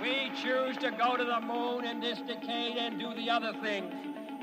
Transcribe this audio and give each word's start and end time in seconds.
We 0.00 0.30
choose 0.42 0.76
to 0.78 0.90
go 0.92 1.16
to 1.16 1.24
the 1.24 1.40
moon 1.40 1.84
in 1.84 1.98
this 2.00 2.20
decade 2.20 2.76
and 2.76 2.98
do 3.00 3.14
the 3.14 3.30
other 3.30 3.52
things. 3.60 3.92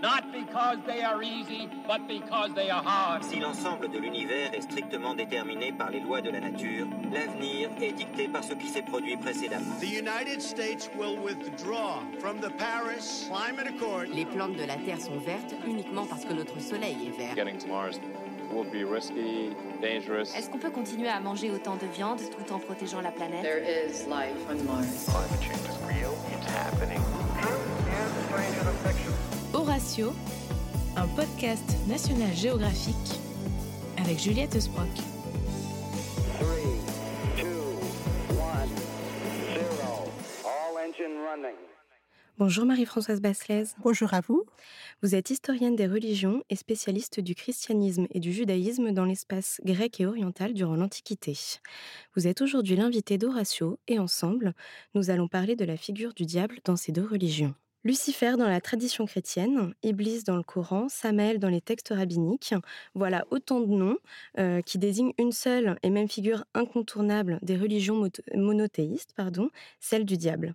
Not 0.02 0.34
because 0.34 0.80
they 0.86 1.02
are 1.02 1.24
easy, 1.24 1.70
but 1.88 2.06
because 2.08 2.54
they 2.54 2.70
are 2.70 2.84
hard. 2.84 3.24
Si 3.24 3.40
l'ensemble 3.40 3.90
de 3.90 3.98
l'univers 3.98 4.54
est 4.54 4.62
strictement 4.62 5.16
déterminé 5.16 5.72
par 5.72 5.90
les 5.92 6.02
lois 6.02 6.20
de 6.22 6.30
la 6.30 6.42
nature, 6.42 6.86
l'avenir 7.12 7.70
est 7.82 7.94
dicté 7.94 8.28
par 8.28 8.44
ce 8.44 8.54
qui 8.54 8.68
s'est 8.68 8.82
produit 8.82 9.16
précédemment. 9.16 9.80
The 9.80 9.88
United 9.88 10.42
States 10.42 10.90
will 10.98 11.18
withdraw 11.18 12.02
from 12.20 12.42
the 12.42 12.50
Paris 12.58 13.30
Climate 13.30 13.68
Accord. 13.68 14.08
Les 14.14 14.26
plantes 14.26 14.58
de 14.58 14.66
la 14.66 14.76
Terre 14.76 15.00
sont 15.00 15.18
vertes 15.20 15.56
uniquement 15.66 16.06
parce 16.06 16.26
que 16.26 16.34
notre 16.34 16.60
soleil 16.60 16.98
est 17.08 17.18
vert. 17.18 17.36
Getting 17.36 17.58
to 17.60 17.68
Mars 17.68 18.00
will 18.56 18.64
be 18.64 18.84
risky, 18.86 19.52
dangerous. 19.82 20.34
Est-ce 20.36 20.50
qu'on 20.50 20.58
peut 20.58 20.72
continuer 20.72 21.10
à 21.10 21.20
manger 21.20 21.52
autant 21.52 21.76
de 21.76 21.86
viande 21.94 22.20
tout 22.20 22.54
en 22.54 22.60
protégeant 22.60 23.02
la 23.02 23.12
planète? 23.12 23.42
There 23.42 23.62
is 23.62 24.08
life 24.08 24.40
on 24.50 24.64
Mars. 24.64 25.06
Climate 25.06 25.44
change 25.44 25.60
is 25.68 25.78
real. 25.86 26.14
It's 26.32 26.48
happening. 26.56 27.02
Horatio, 29.54 30.14
un 30.96 31.08
podcast 31.16 31.76
national 31.88 32.34
géographique 32.34 33.20
avec 33.98 34.20
Juliette 34.20 34.60
Sprock. 34.60 35.15
Bonjour 42.38 42.66
Marie-Françoise 42.66 43.22
Basselez. 43.22 43.64
Bonjour 43.82 44.14
à 44.14 44.20
vous. 44.20 44.44
Vous 45.02 45.16
êtes 45.16 45.30
historienne 45.30 45.78
des 45.78 45.88
religions 45.88 46.44
et 46.50 46.58
spécialiste 46.58 47.22
du 47.22 47.34
christianisme 47.34 48.08
et 48.12 48.20
du 48.20 48.34
judaïsme 48.34 48.92
dans 48.92 49.06
l'espace 49.06 49.62
grec 49.64 50.02
et 50.02 50.06
oriental 50.06 50.54
durant 50.54 50.76
l'Antiquité. 50.76 51.38
Vous 52.14 52.28
êtes 52.28 52.42
aujourd'hui 52.42 52.76
l'invité 52.76 53.18
d'Horatio 53.18 53.80
et 53.88 54.00
ensemble, 54.00 54.54
nous 54.96 55.10
allons 55.10 55.30
parler 55.30 55.56
de 55.56 55.64
la 55.64 55.78
figure 55.78 56.14
du 56.14 56.26
diable 56.26 56.60
dans 56.66 56.76
ces 56.76 56.92
deux 56.92 57.08
religions. 57.08 57.56
Lucifer 57.86 58.36
dans 58.38 58.50
la 58.50 58.60
tradition 58.60 59.06
chrétienne, 59.06 59.74
Iblis 59.82 60.24
dans 60.24 60.36
le 60.36 60.44
Coran, 60.44 60.90
Samaël 60.90 61.40
dans 61.40 61.48
les 61.48 61.62
textes 61.62 61.94
rabbiniques, 61.96 62.54
voilà 62.96 63.26
autant 63.32 63.62
de 63.62 63.68
noms 63.68 63.98
euh, 64.40 64.62
qui 64.62 64.78
désignent 64.78 65.14
une 65.20 65.32
seule 65.32 65.78
et 65.84 65.90
même 65.90 66.10
figure 66.10 66.44
incontournable 66.54 67.40
des 67.44 67.56
religions 67.56 68.10
monothéistes, 68.34 69.14
pardon, 69.16 69.52
celle 69.80 70.04
du 70.04 70.18
diable. 70.18 70.54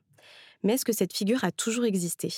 Mais 0.62 0.74
est-ce 0.74 0.84
que 0.84 0.92
cette 0.92 1.16
figure 1.16 1.44
a 1.44 1.52
toujours 1.52 1.84
existé? 1.84 2.32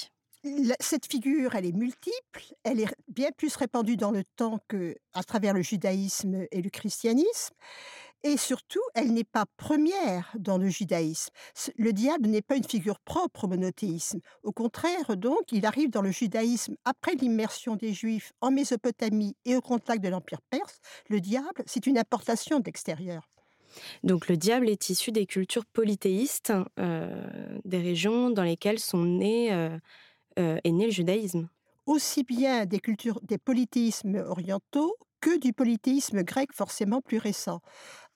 Cette 0.80 1.06
figure, 1.06 1.54
elle 1.54 1.66
est 1.66 1.76
multiple, 1.76 2.42
elle 2.64 2.80
est 2.80 2.92
bien 3.06 3.30
plus 3.36 3.54
répandue 3.54 3.96
dans 3.96 4.10
le 4.10 4.24
temps 4.36 4.58
que 4.66 4.96
à 5.14 5.22
travers 5.22 5.54
le 5.54 5.62
judaïsme 5.62 6.46
et 6.50 6.62
le 6.62 6.68
christianisme, 6.68 7.54
et 8.24 8.36
surtout, 8.36 8.82
elle 8.94 9.12
n'est 9.12 9.24
pas 9.24 9.46
première 9.56 10.32
dans 10.38 10.58
le 10.58 10.68
judaïsme. 10.68 11.30
Le 11.76 11.92
diable 11.92 12.28
n'est 12.28 12.42
pas 12.42 12.56
une 12.56 12.64
figure 12.64 13.00
propre 13.00 13.44
au 13.44 13.48
monothéisme. 13.48 14.20
Au 14.44 14.52
contraire, 14.52 15.16
donc, 15.16 15.50
il 15.50 15.66
arrive 15.66 15.90
dans 15.90 16.02
le 16.02 16.12
judaïsme 16.12 16.76
après 16.84 17.14
l'immersion 17.14 17.74
des 17.74 17.92
Juifs 17.92 18.32
en 18.40 18.52
Mésopotamie 18.52 19.36
et 19.44 19.56
au 19.56 19.60
contact 19.60 20.02
de 20.04 20.08
l'Empire 20.08 20.40
perse. 20.50 20.78
Le 21.08 21.20
diable, 21.20 21.64
c'est 21.66 21.86
une 21.86 21.98
importation 21.98 22.60
d'extérieur. 22.60 23.28
Donc 24.02 24.28
le 24.28 24.36
diable 24.36 24.68
est 24.68 24.90
issu 24.90 25.12
des 25.12 25.26
cultures 25.26 25.64
polythéistes, 25.66 26.52
euh, 26.78 27.58
des 27.64 27.78
régions 27.78 28.30
dans 28.30 28.42
lesquelles 28.42 28.78
sont 28.78 29.04
nés 29.04 29.52
euh, 29.52 29.78
euh, 30.38 30.58
est 30.64 30.72
né 30.72 30.86
le 30.86 30.92
judaïsme 30.92 31.48
Aussi 31.86 32.24
bien 32.24 32.66
des 32.66 32.80
cultures, 32.80 33.20
des 33.22 33.38
polythéismes 33.38 34.24
orientaux 34.26 34.96
que 35.20 35.38
du 35.38 35.52
polythéisme 35.52 36.22
grec 36.22 36.50
forcément 36.52 37.00
plus 37.00 37.18
récent, 37.18 37.60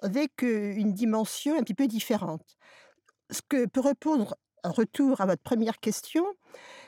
avec 0.01 0.43
une 0.43 0.93
dimension 0.93 1.57
un 1.57 1.63
petit 1.63 1.75
peu 1.75 1.87
différente. 1.87 2.57
Ce 3.31 3.41
que 3.49 3.67
peut 3.67 3.81
répondre 3.81 4.35
en 4.65 4.73
retour 4.73 5.21
à 5.21 5.27
votre 5.27 5.43
première 5.43 5.79
question, 5.79 6.27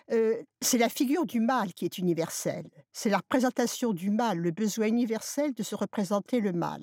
c'est 0.08 0.78
la 0.78 0.88
figure 0.88 1.24
du 1.24 1.38
mal 1.38 1.72
qui 1.72 1.84
est 1.84 1.98
universelle. 1.98 2.68
C'est 2.92 3.10
la 3.10 3.18
représentation 3.18 3.92
du 3.92 4.10
mal, 4.10 4.38
le 4.38 4.50
besoin 4.50 4.88
universel 4.88 5.54
de 5.54 5.62
se 5.62 5.76
représenter 5.76 6.40
le 6.40 6.52
mal 6.52 6.82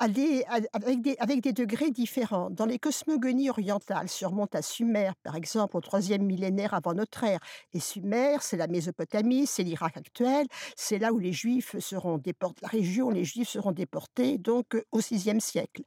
avec, 0.00 1.40
des, 1.42 1.52
degrés 1.52 1.90
différents. 1.90 2.50
Dans 2.50 2.64
les 2.64 2.78
cosmogonies 2.78 3.50
orientales, 3.50 4.08
surmonte 4.08 4.54
à 4.54 4.62
Sumer, 4.62 5.10
par 5.22 5.36
exemple, 5.36 5.76
au 5.76 5.80
troisième 5.80 6.22
millénaire 6.22 6.74
avant 6.74 6.94
notre 6.94 7.22
ère. 7.22 7.40
Et 7.74 7.80
Sumer, 7.80 8.38
c'est 8.40 8.56
la 8.56 8.66
Mésopotamie, 8.66 9.46
c'est 9.46 9.62
l'Irak 9.62 9.96
actuel, 9.96 10.46
c'est 10.74 10.98
là 10.98 11.12
où 11.12 11.18
les 11.18 11.32
Juifs 11.32 11.78
seront 11.78 12.18
déportés, 12.18 12.60
la 12.62 12.68
région 12.68 13.08
où 13.08 13.10
les 13.10 13.24
Juifs 13.24 13.48
seront 13.48 13.72
déportés, 13.72 14.38
donc 14.38 14.76
au 14.90 15.00
sixième 15.00 15.40
siècle, 15.40 15.82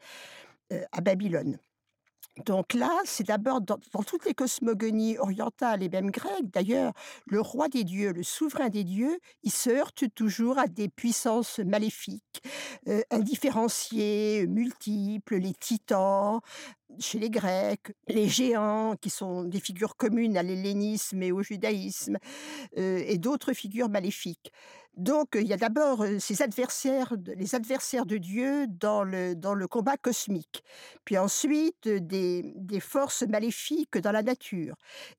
euh, 0.72 0.84
à 0.92 1.02
Babylone. 1.02 1.58
Donc 2.46 2.74
là, 2.74 2.90
c'est 3.06 3.28
d'abord 3.28 3.62
dans, 3.62 3.78
toutes 4.08 4.26
les 4.26 4.34
cosmogonies 4.34 5.20
orientales 5.20 5.84
et 5.84 5.90
même 5.90 6.10
grecques, 6.10 6.50
d'ailleurs, 6.52 6.94
le 7.28 7.40
roi 7.40 7.68
des 7.68 7.84
dieux, 7.84 8.12
le 8.12 8.24
souverain 8.24 8.70
des 8.70 8.84
dieux, 8.84 9.20
il 9.44 9.52
se 9.52 9.70
heurte 9.70 10.06
toujours 10.16 10.58
à 10.58 10.66
des 10.66 10.90
puissances 10.90 11.60
maléfiques, 11.60 12.42
euh, 12.88 13.02
indifférenciées, 13.12 14.48
multiples, 14.48 15.36
les 15.36 15.54
titans, 15.54 16.42
chez 17.00 17.20
les 17.20 17.30
Grecs, 17.30 17.94
les 18.08 18.28
géants, 18.28 18.96
qui 19.02 19.10
sont 19.10 19.44
des 19.44 19.60
figures 19.60 19.96
communes 19.96 20.38
à 20.38 20.44
l'hellénisme 20.44 21.22
et 21.24 21.32
au 21.32 21.42
judaïsme, 21.42 22.18
et 22.76 23.18
d'autres 23.18 23.54
figures 23.54 23.90
maléfiques. 23.90 24.52
Donc, 24.96 25.30
il 25.34 25.48
y 25.48 25.54
a 25.54 25.58
d'abord 25.58 26.06
ces 26.20 26.44
adversaires, 26.44 27.16
les 27.36 27.56
adversaires 27.56 28.06
de 28.06 28.18
Dieu 28.18 28.68
dans 28.68 29.04
le, 29.04 29.34
dans 29.36 29.56
le 29.56 29.68
combat 29.68 29.98
cosmique, 29.98 30.64
puis 31.04 31.18
ensuite 31.18 31.88
des, 31.88 32.54
des 32.56 32.80
forces 32.80 33.24
maléfiques 33.24 33.98
dans 33.98 34.12
la 34.12 34.22
nature, 34.22 34.76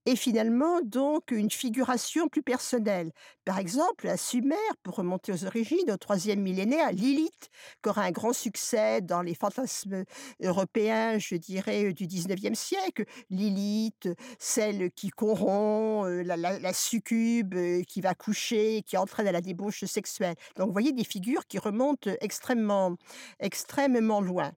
et 0.06 0.14
finalement, 0.14 0.80
donc, 0.84 1.32
une 1.32 1.50
figuration 1.50 2.28
plus 2.28 2.42
personnelle. 2.44 3.10
Par 3.44 3.58
exemple, 3.58 4.06
à 4.06 4.16
Sumer, 4.16 4.54
pour 4.84 4.94
remonter 4.94 5.32
aux 5.32 5.44
origines, 5.44 5.90
au 5.90 5.96
troisième 5.96 6.40
millénaire, 6.40 6.92
Lilith, 6.92 7.50
qui 7.82 7.88
aura 7.88 8.02
un 8.04 8.12
grand 8.12 8.32
succès 8.32 9.00
dans 9.00 9.22
les 9.22 9.34
fantasmes 9.34 10.04
européens, 10.40 11.18
je 11.18 11.34
dirais, 11.34 11.63
du 11.66 12.06
19e 12.06 12.54
siècle, 12.54 13.04
Lilith, 13.30 14.08
celle 14.38 14.91
qui 14.92 15.10
corrompt, 15.10 16.06
la, 16.25 16.72
succube 16.72 17.54
qui 17.86 18.00
va 18.00 18.14
coucher, 18.14 18.82
qui 18.82 18.97
entraîne 18.97 19.26
à 19.26 19.32
la 19.32 19.41
débauche 19.41 19.84
sexuelle. 19.84 20.34
Donc 20.56 20.66
vous 20.69 20.72
voyez 20.72 20.92
des 20.92 21.04
figures 21.04 21.47
qui 21.47 21.58
remontent 21.58 22.10
extrêmement, 22.20 22.97
extrêmement 23.41 24.20
loin. 24.20 24.52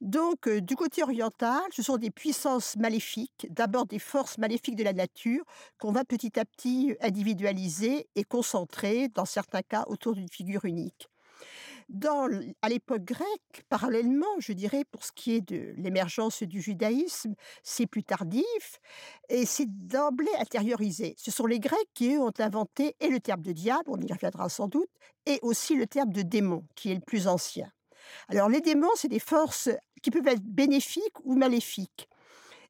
Donc, 0.00 0.48
du 0.48 0.76
côté 0.76 1.02
oriental, 1.02 1.62
ce 1.70 1.82
sont 1.82 1.96
des 1.96 2.10
puissances 2.10 2.76
maléfiques, 2.76 3.46
d'abord 3.50 3.86
des 3.86 3.98
forces 3.98 4.38
maléfiques 4.38 4.76
de 4.76 4.84
la 4.84 4.92
nature, 4.92 5.42
qu'on 5.80 5.92
va 5.92 6.04
petit 6.04 6.38
à 6.38 6.44
petit 6.44 6.94
individualiser 7.00 8.08
et 8.14 8.24
concentrer, 8.24 9.08
dans 9.08 9.24
certains 9.24 9.62
cas, 9.62 9.84
autour 9.88 10.14
d'une 10.14 10.28
figure 10.28 10.64
unique. 10.66 11.08
Dans, 11.88 12.28
à 12.62 12.68
l'époque 12.68 13.04
grecque, 13.04 13.64
parallèlement, 13.68 14.40
je 14.40 14.52
dirais, 14.52 14.84
pour 14.90 15.04
ce 15.04 15.12
qui 15.12 15.34
est 15.34 15.40
de 15.40 15.72
l'émergence 15.76 16.42
du 16.42 16.60
judaïsme, 16.60 17.34
c'est 17.62 17.86
plus 17.86 18.02
tardif 18.02 18.80
et 19.28 19.46
c'est 19.46 19.68
d'emblée 19.68 20.34
intériorisé. 20.40 21.14
Ce 21.16 21.30
sont 21.30 21.46
les 21.46 21.60
Grecs 21.60 21.88
qui, 21.94 22.14
eux, 22.14 22.20
ont 22.20 22.32
inventé 22.38 22.96
et 22.98 23.08
le 23.08 23.20
terme 23.20 23.42
de 23.42 23.52
diable, 23.52 23.84
on 23.86 24.00
y 24.00 24.12
reviendra 24.12 24.48
sans 24.48 24.66
doute, 24.66 24.90
et 25.26 25.38
aussi 25.42 25.76
le 25.76 25.86
terme 25.86 26.12
de 26.12 26.22
démon, 26.22 26.64
qui 26.74 26.90
est 26.90 26.94
le 26.94 27.00
plus 27.00 27.28
ancien. 27.28 27.70
Alors, 28.28 28.48
les 28.48 28.60
démons, 28.60 28.94
c'est 28.96 29.08
des 29.08 29.20
forces 29.20 29.70
qui 30.02 30.10
peuvent 30.10 30.26
être 30.26 30.42
bénéfiques 30.42 31.20
ou 31.24 31.36
maléfiques, 31.36 32.08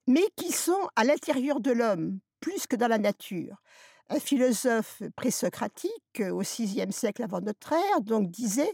mais 0.06 0.24
qui 0.36 0.52
sont 0.52 0.88
à 0.94 1.04
l'intérieur 1.04 1.60
de 1.60 1.70
l'homme, 1.70 2.18
plus 2.40 2.66
que 2.66 2.76
dans 2.76 2.88
la 2.88 2.98
nature 2.98 3.62
un 4.08 4.20
philosophe 4.20 5.02
présocratique 5.16 6.22
au 6.30 6.40
VIe 6.40 6.92
siècle 6.92 7.22
avant 7.22 7.40
notre 7.40 7.72
ère, 7.72 8.00
donc 8.00 8.30
disait, 8.30 8.72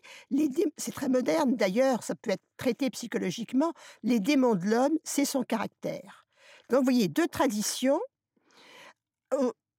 c'est 0.77 0.93
très 0.95 1.09
moderne 1.09 1.57
d'ailleurs, 1.57 2.03
ça 2.03 2.15
peut 2.15 2.31
être 2.31 2.45
traité 2.57 2.91
psychologiquement, 2.91 3.73
les 4.03 4.21
démons 4.21 4.55
de 4.55 4.67
l'homme, 4.67 4.99
c'est 5.05 5.25
son 5.25 5.43
caractère. 5.43 6.27
Donc 6.69 6.81
vous 6.81 6.85
voyez 6.85 7.09
deux 7.09 7.29
traditions 7.29 8.01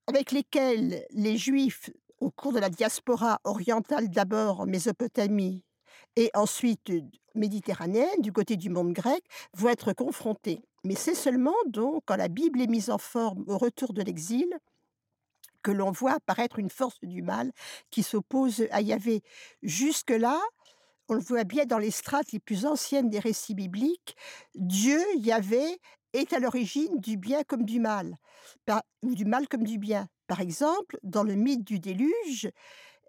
avec 0.07 0.31
lesquelles 0.31 1.05
les 1.11 1.37
juifs, 1.37 1.91
au 2.19 2.31
cours 2.31 2.53
de 2.53 2.59
la 2.59 2.69
diaspora 2.69 3.39
orientale 3.43 4.09
d'abord 4.09 4.61
en 4.61 4.65
Mésopotamie 4.65 5.63
et 6.15 6.31
ensuite 6.33 6.91
méditerranéenne, 7.35 8.21
du 8.21 8.31
côté 8.31 8.55
du 8.55 8.69
monde 8.69 8.93
grec, 8.93 9.23
vont 9.55 9.69
être 9.69 9.93
confrontés. 9.93 10.63
Mais 10.83 10.95
c'est 10.95 11.15
seulement 11.15 11.55
donc 11.67 12.03
quand 12.05 12.15
la 12.15 12.27
Bible 12.27 12.61
est 12.61 12.67
mise 12.67 12.89
en 12.89 12.97
forme 12.97 13.43
au 13.47 13.57
retour 13.57 13.93
de 13.93 14.01
l'exil 14.01 14.47
que 15.63 15.71
l'on 15.71 15.91
voit 15.91 16.13
apparaître 16.13 16.59
une 16.59 16.69
force 16.69 16.99
du 17.01 17.21
mal 17.21 17.51
qui 17.89 18.03
s'oppose 18.03 18.67
à 18.71 18.81
Yahvé. 18.81 19.23
Jusque-là, 19.61 20.39
on 21.09 21.15
le 21.15 21.21
voit 21.21 21.43
bien 21.43 21.65
dans 21.65 21.77
les 21.77 21.91
strates 21.91 22.31
les 22.31 22.39
plus 22.39 22.65
anciennes 22.65 23.09
des 23.09 23.19
récits 23.19 23.55
bibliques, 23.55 24.15
Dieu, 24.55 25.01
Yahvé, 25.17 25.79
est 26.13 26.31
à 26.33 26.39
l'origine 26.39 26.99
du 26.99 27.17
bien 27.17 27.43
comme 27.43 27.65
du 27.65 27.79
mal, 27.79 28.17
ou 29.01 29.15
du 29.15 29.25
mal 29.25 29.47
comme 29.47 29.63
du 29.63 29.77
bien. 29.77 30.07
Par 30.27 30.39
exemple, 30.39 30.97
dans 31.03 31.23
le 31.23 31.35
mythe 31.35 31.63
du 31.63 31.79
déluge, 31.79 32.49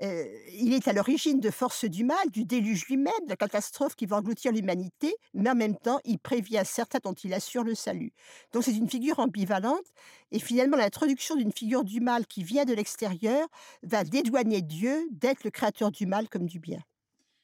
Euh, 0.03 0.25
il 0.53 0.73
est 0.73 0.89
à 0.89 0.93
l'origine 0.93 1.41
de 1.41 1.51
forces 1.51 1.85
du 1.85 2.05
mal, 2.05 2.31
du 2.31 2.45
déluge 2.45 2.87
lui-même, 2.87 3.13
de 3.25 3.31
la 3.31 3.37
catastrophe 3.37 3.95
qui 3.95 4.07
va 4.07 4.17
engloutir 4.17 4.53
l'humanité, 4.53 5.15
mais 5.35 5.51
en 5.51 5.55
même 5.55 5.77
temps, 5.77 6.01
il 6.05 6.19
prévient 6.19 6.63
certains 6.65 6.99
dont 7.03 7.13
il 7.13 7.33
assure 7.33 7.63
le 7.63 7.75
salut. 7.75 8.13
Donc 8.53 8.65
c'est 8.65 8.75
une 8.75 8.89
figure 8.89 9.21
ambivalente, 9.21 9.87
et 10.33 10.41
finalement 10.41 10.77
l'introduction 10.77 11.37
d'une 11.37 11.53
figure 11.53 11.85
du 11.85 12.01
mal 12.01 12.27
qui 12.27 12.43
vient 12.43 12.65
de 12.65 12.75
l'extérieur 12.75 13.47
va 13.83 14.05
dédouaner 14.05 14.63
Dieu 14.63 15.09
d'être 15.13 15.45
le 15.45 15.51
créateur 15.51 15.93
du 15.93 16.07
mal 16.07 16.29
comme 16.29 16.47
du 16.47 16.59
bien. 16.59 16.81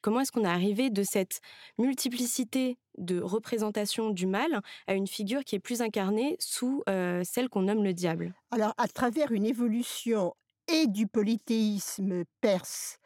Comment 0.02 0.20
est-ce 0.20 0.32
qu'on 0.32 0.44
est 0.44 0.48
arrivé 0.48 0.88
de 0.88 1.02
cette 1.02 1.40
multiplicité 1.78 2.78
de 2.96 3.20
représentations 3.20 4.10
du 4.10 4.26
mal 4.26 4.62
à 4.86 4.94
une 4.94 5.06
figure 5.06 5.44
qui 5.44 5.56
est 5.56 5.60
plus 5.60 5.82
incarnée 5.82 6.36
sous 6.38 6.82
euh, 6.88 7.22
celle 7.22 7.50
qu'on 7.50 7.62
nomme 7.62 7.84
le 7.84 7.92
diable? 7.92 8.34
Alors, 8.50 8.72
à 8.78 8.88
travers 8.88 9.30
une 9.30 9.44
évolution 9.44 10.34
et 10.72 10.86
du 10.86 11.06
polythéisme 11.06 12.24
perse 12.40 12.98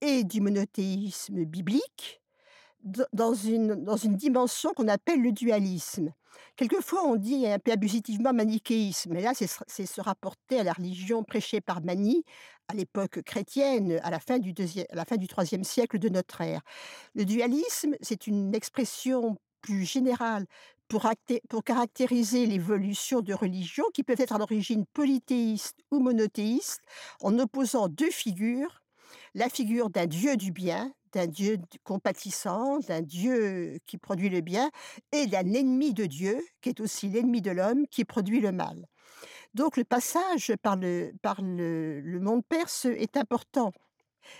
et 0.00 0.24
du 0.24 0.40
monothéisme 0.40 1.44
biblique, 1.44 2.22
dans 3.12 3.34
une, 3.34 3.84
dans 3.84 3.96
une 3.96 4.16
dimension 4.16 4.72
qu'on 4.72 4.88
appelle 4.88 5.20
le 5.20 5.32
dualisme. 5.32 6.12
Quelquefois, 6.56 7.04
on 7.04 7.16
dit 7.16 7.46
un 7.46 7.58
peu 7.58 7.72
abusivement 7.72 8.32
manichéisme, 8.32 9.12
mais 9.12 9.22
là, 9.22 9.32
c'est 9.34 9.86
se 9.86 10.00
rapporter 10.00 10.60
à 10.60 10.64
la 10.64 10.72
religion 10.72 11.22
prêchée 11.22 11.60
par 11.60 11.82
Mani 11.82 12.24
à 12.68 12.74
l'époque 12.74 13.22
chrétienne, 13.22 14.00
à 14.02 14.10
la 14.10 14.20
fin 14.20 14.38
du 14.38 14.52
deuxième, 14.52 14.86
à 14.90 14.96
la 14.96 15.04
fin 15.04 15.16
du 15.16 15.26
troisième 15.26 15.64
siècle 15.64 15.98
de 15.98 16.08
notre 16.08 16.40
ère. 16.40 16.62
Le 17.14 17.24
dualisme, 17.24 17.96
c'est 18.00 18.26
une 18.26 18.54
expression 18.54 19.36
plus 19.60 19.84
générale 19.84 20.46
pour, 20.90 21.64
caractériser 21.64 22.46
l'évolution 22.46 23.20
de 23.20 23.32
religions 23.32 23.84
qui 23.94 24.02
peuvent 24.02 24.20
être 24.20 24.34
à 24.34 24.38
l'origine 24.38 24.84
polythéiste 24.92 25.78
ou 25.92 26.00
monothéiste, 26.00 26.82
en 27.22 27.38
opposant 27.38 27.88
deux 27.88 28.10
figures, 28.10 28.82
la 29.34 29.48
figure 29.48 29.88
d'un 29.88 30.06
Dieu 30.06 30.36
du 30.36 30.50
bien, 30.50 30.92
d'un 31.12 31.28
Dieu 31.28 31.58
compatissant, 31.84 32.80
d'un 32.80 33.02
Dieu 33.02 33.78
qui 33.86 33.98
produit 33.98 34.28
le 34.28 34.40
bien, 34.40 34.70
et 35.12 35.26
d'un 35.28 35.52
ennemi 35.52 35.94
de 35.94 36.06
Dieu, 36.06 36.44
qui 36.60 36.70
est 36.70 36.80
aussi 36.80 37.08
l'ennemi 37.08 37.40
de 37.40 37.52
l'homme, 37.52 37.86
qui 37.86 38.04
produit 38.04 38.40
le 38.40 38.50
mal. 38.50 38.86
Donc 39.54 39.76
le 39.76 39.84
passage 39.84 40.52
par 40.60 40.76
le 40.76 42.18
monde 42.20 42.42
perse 42.48 42.86
est 42.86 43.16
important. 43.16 43.72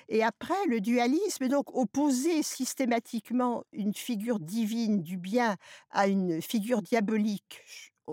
Et 0.09 0.23
après, 0.23 0.67
le 0.69 0.81
dualisme, 0.81 1.49
donc 1.49 1.75
opposer 1.75 2.43
systématiquement 2.43 3.65
une 3.73 3.95
figure 3.95 4.41
divine 4.41 5.03
du 5.03 5.17
bien 5.17 5.57
à 5.91 6.09
une 6.09 6.43
figure 6.43 6.83
diabolique 6.83 7.63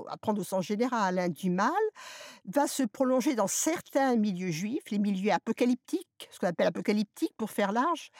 à 0.09 0.17
prendre 0.17 0.41
au 0.41 0.43
sens 0.43 0.65
général, 0.65 1.19
hein, 1.19 1.29
du 1.29 1.49
mal, 1.49 1.71
va 2.45 2.67
se 2.67 2.83
prolonger 2.83 3.35
dans 3.35 3.47
certains 3.47 4.15
milieux 4.15 4.51
juifs, 4.51 4.89
les 4.91 4.99
milieux 4.99 5.31
apocalyptiques, 5.31 6.29
ce 6.31 6.39
qu'on 6.39 6.47
appelle 6.47 6.67
apocalyptiques 6.67 7.33
pour 7.37 7.51
faire 7.51 7.71
large, 7.71 8.11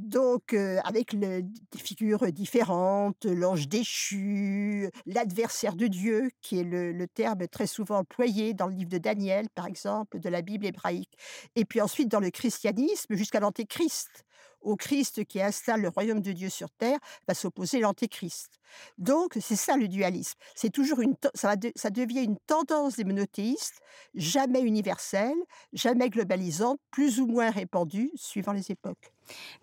donc 0.00 0.54
avec 0.84 1.18
des 1.18 1.44
figures 1.78 2.30
différentes, 2.32 3.24
l'ange 3.24 3.68
déchu, 3.68 4.90
l'adversaire 5.06 5.74
de 5.74 5.86
Dieu, 5.86 6.30
qui 6.40 6.60
est 6.60 6.64
le, 6.64 6.92
le, 6.92 7.08
terme 7.08 7.48
très 7.48 7.66
souvent 7.66 7.98
employé 7.98 8.54
dans 8.54 8.66
le 8.66 8.74
livre 8.74 8.90
de 8.90 8.98
Daniel, 8.98 9.48
par 9.50 9.66
exemple, 9.66 10.20
de 10.20 10.28
la 10.28 10.42
Bible 10.42 10.66
hébraïque, 10.66 11.12
et 11.56 11.64
puis 11.64 11.80
ensuite 11.80 12.08
dans 12.08 12.20
le 12.20 12.30
christianisme 12.30 13.14
jusqu'à 13.14 13.40
l'antéchrist 13.40 14.24
au 14.60 14.76
Christ 14.76 15.24
qui 15.24 15.40
installe 15.40 15.82
le 15.82 15.88
royaume 15.88 16.20
de 16.20 16.32
Dieu 16.32 16.48
sur 16.48 16.70
terre, 16.70 16.98
va 17.26 17.34
s'opposer 17.34 17.80
l'antéchrist. 17.80 18.60
Donc, 18.98 19.36
c'est 19.40 19.56
ça 19.56 19.76
le 19.76 19.88
dualisme. 19.88 20.38
C'est 20.54 20.70
toujours 20.70 21.00
une, 21.00 21.14
ça, 21.34 21.54
ça 21.74 21.90
devient 21.90 22.24
une 22.24 22.38
tendance 22.46 22.96
des 22.96 23.04
monothéistes, 23.04 23.80
jamais 24.14 24.60
universelle, 24.60 25.36
jamais 25.72 26.10
globalisante, 26.10 26.78
plus 26.90 27.20
ou 27.20 27.26
moins 27.26 27.50
répandue, 27.50 28.10
suivant 28.14 28.52
les 28.52 28.70
époques. 28.70 29.12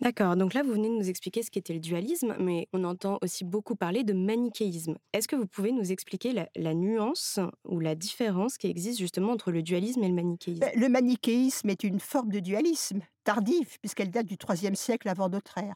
D'accord, 0.02 0.36
donc 0.36 0.54
là 0.54 0.64
vous 0.64 0.74
venez 0.74 0.90
de 0.90 0.94
nous 0.94 1.10
expliquer 1.10 1.42
ce 1.44 1.50
qu'était 1.50 1.74
le 1.74 1.80
dualisme, 1.80 2.36
mais 2.40 2.68
on 2.74 2.84
entend 2.84 3.18
aussi 3.22 3.44
beaucoup 3.44 3.76
parler 3.76 4.04
de 4.04 4.14
manichéisme. 4.14 4.96
Est-ce 5.14 5.28
que 5.28 5.36
vous 5.36 5.48
pouvez 5.48 5.72
nous 5.72 5.92
expliquer 5.92 6.34
la, 6.56 6.74
nuance 6.74 7.40
ou 7.68 7.80
la 7.80 7.96
différence 7.96 8.58
qui 8.58 8.68
existe 8.68 9.00
justement 9.00 9.32
entre 9.32 9.52
le 9.52 9.64
dualisme 9.64 10.04
et 10.04 10.08
le 10.08 10.14
manichéisme? 10.14 10.60
Ben, 10.60 10.80
Le 10.80 10.90
manichéisme 10.90 11.70
est 11.70 11.84
une 11.84 12.00
forme 12.00 12.32
de 12.32 12.40
dualisme 12.40 13.02
tardive, 13.26 13.78
puisqu'elle 13.80 14.12
date 14.12 14.28
du 14.28 14.38
IIIe 14.48 14.76
siècle 14.76 15.10
avant 15.10 15.28
notre 15.28 15.58
ère. 15.58 15.76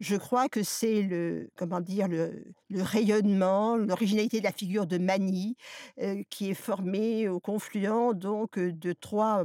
Je 0.00 0.16
crois 0.16 0.48
que 0.48 0.64
c'est 0.64 1.02
le, 1.02 1.50
comment 1.54 1.80
dire, 1.80 2.08
le, 2.08 2.44
rayonnement, 2.70 3.76
l'originalité 3.76 4.40
de 4.40 4.44
la 4.44 4.52
figure 4.52 4.86
de 4.86 4.98
Mani, 4.98 5.56
euh, 6.00 6.22
qui 6.30 6.50
est 6.50 6.54
formée 6.54 7.28
au 7.28 7.38
confluent 7.38 8.14
donc 8.14 8.58
de 8.58 8.92
trois 8.92 9.44